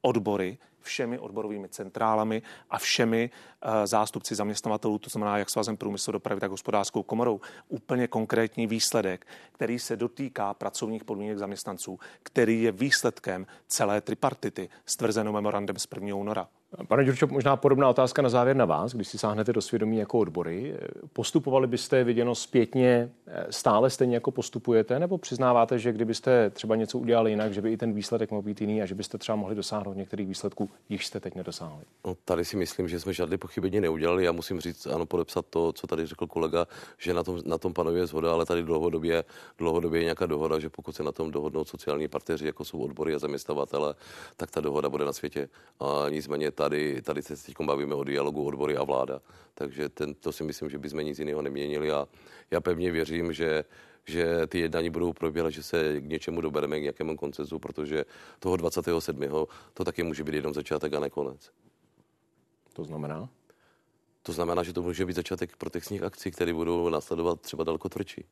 odbory, 0.02 0.58
všemi 0.82 1.20
odborovými 1.20 1.70
centrálami 1.70 2.42
a 2.70 2.78
všemi 2.78 3.30
uh, 3.30 3.72
zástupci 3.86 4.36
zaměstnavatelů, 4.36 4.98
to 4.98 5.10
znamená 5.10 5.38
jak 5.38 5.50
svazem 5.50 5.78
průmyslu 5.78 6.14
dopravy, 6.14 6.42
tak 6.42 6.52
hospodářskou 6.52 7.04
komorou. 7.04 7.42
Úplně 7.70 8.08
konkrétní 8.08 8.68
výsledek, 8.68 9.28
který 9.52 9.80
se 9.80 9.96
dotýká 9.96 10.54
pracovních 10.54 11.04
podmínek 11.04 11.38
zaměstnanců, 11.38 12.00
který 12.24 12.64
je 12.64 12.72
výsledkem 12.72 13.48
celé 13.68 14.02
tripartity, 14.02 14.70
stvrzenou 14.86 15.32
memorandem 15.32 15.80
z 15.80 15.88
1. 15.96 16.16
února. 16.16 16.48
Pane 16.88 17.06
Ďurčo, 17.06 17.28
možná 17.28 17.56
podobná 17.56 17.90
otázka 17.90 18.22
na 18.22 18.30
závěr 18.30 18.56
na 18.56 18.66
vás, 18.66 18.94
když 18.94 19.08
si 19.08 19.18
sáhnete 19.18 19.54
do 19.54 19.62
svědomí 19.62 19.98
jako 19.98 20.20
odbory. 20.20 20.78
Postupovali 21.14 21.68
byste 21.68 22.04
viděno 22.04 22.36
zpětně 22.36 23.12
eh, 23.28 23.46
stále 23.50 23.90
stejně 23.90 24.16
jako 24.16 24.32
postupujete, 24.32 25.00
nebo 25.00 25.18
přiznáváte, 25.18 25.80
že 25.80 25.92
kdybyste 25.92 26.50
třeba 26.50 26.76
něco 26.76 27.00
udělali 27.00 27.30
jinak, 27.30 27.54
že 27.54 27.62
by 27.62 27.72
i 27.72 27.78
ten 27.78 27.94
výsledek 27.94 28.32
mohl 28.32 28.42
být 28.42 28.62
jiný 28.62 28.82
a 28.82 28.86
že 28.86 28.96
byste 28.96 29.18
třeba 29.18 29.36
mohli 29.36 29.56
dosáhnout 29.56 29.98
některých 29.98 30.28
výsledků, 30.28 30.70
jich 30.90 31.06
jste 31.06 31.20
teď 31.20 31.36
nedosáhli? 31.36 31.84
No, 32.06 32.16
tady 32.26 32.46
si 32.46 32.58
myslím, 32.58 32.88
že 32.88 33.00
jsme 33.00 33.14
žádné 33.14 33.38
pochybení 33.38 33.82
neudělali. 33.82 34.26
Já 34.26 34.32
musím 34.32 34.60
říct, 34.60 34.88
ano, 34.88 35.06
podepsat 35.06 35.46
to, 35.50 35.74
co 35.74 35.88
tady 35.88 36.06
řekl 36.06 36.28
kolega, 36.28 36.68
že 36.98 37.14
na 37.14 37.24
tom, 37.24 37.40
na 37.46 37.58
tom 37.58 37.74
panuje 37.74 38.08
zhoda, 38.08 38.34
ale 38.34 38.46
tady 38.46 38.64
dlouhodobě, 38.64 39.24
dlouhodobě 39.58 40.00
je 40.00 40.04
nějaká 40.04 40.26
dohoda, 40.26 40.60
že 40.60 40.70
pokud 40.70 40.96
se 40.96 41.04
na 41.04 41.12
tom 41.12 41.32
dohodnou 41.32 41.66
sociální 41.66 42.08
partneři, 42.08 42.46
jako 42.46 42.66
jsou 42.66 42.80
odbory 42.80 43.16
a 43.16 43.20
zaměstnavatele, 43.20 43.96
tak 44.38 44.52
ta 44.52 44.62
dohoda 44.62 44.90
bude 44.90 45.06
na 45.06 45.14
světě. 45.14 45.50
A 45.80 46.10
nicméně 46.10 46.52
tady, 46.62 47.02
tady 47.02 47.22
se 47.22 47.46
teď 47.46 47.56
bavíme 47.62 47.96
o 47.96 48.04
dialogu 48.04 48.46
odbory 48.46 48.78
a 48.78 48.84
vláda. 48.84 49.22
Takže 49.54 49.90
ten, 49.90 50.14
to 50.14 50.32
si 50.32 50.44
myslím, 50.44 50.70
že 50.70 50.78
bychom 50.78 51.00
nic 51.00 51.20
jiného 51.20 51.42
neměnili 51.42 51.92
a 51.92 52.08
já 52.52 52.62
pevně 52.62 52.92
věřím, 52.92 53.34
že 53.34 53.64
že 54.06 54.48
ty 54.48 54.60
jednání 54.60 54.90
budou 54.90 55.14
probíhat, 55.14 55.50
že 55.50 55.64
se 55.64 56.02
k 56.02 56.06
něčemu 56.06 56.42
dobereme, 56.42 56.80
k 56.80 56.82
nějakému 56.82 57.18
koncesu, 57.18 57.60
protože 57.60 58.06
toho 58.40 58.58
27. 58.58 59.22
to 59.74 59.84
taky 59.84 60.04
může 60.04 60.24
být 60.24 60.36
jenom 60.36 60.54
začátek 60.54 60.94
a 60.94 61.00
ne 61.00 61.10
konec. 61.10 61.52
To 62.74 62.84
znamená? 62.84 63.30
To 64.24 64.32
znamená, 64.32 64.64
že 64.64 64.74
to 64.74 64.82
může 64.82 65.06
být 65.06 65.16
začátek 65.16 65.58
protestních 65.58 66.04
akcí, 66.04 66.32
které 66.32 66.54
budou 66.54 66.90
následovat 66.90 67.42
třeba 67.42 67.64
daleko 67.64 67.90
tvrdší. 67.90 68.26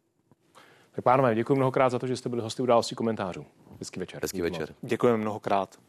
Tak 0.91 1.03
pánové, 1.03 1.35
děkuji 1.35 1.55
mnohokrát 1.55 1.89
za 1.89 1.99
to, 1.99 2.07
že 2.07 2.17
jste 2.17 2.29
byli 2.29 2.41
hosty 2.41 2.61
události 2.61 2.95
komentářů. 2.95 3.45
Hezký 3.79 3.99
večer. 3.99 4.21
Hezký 4.21 4.41
večer. 4.41 4.75
Děkujeme 4.81 5.17
mnohokrát. 5.17 5.79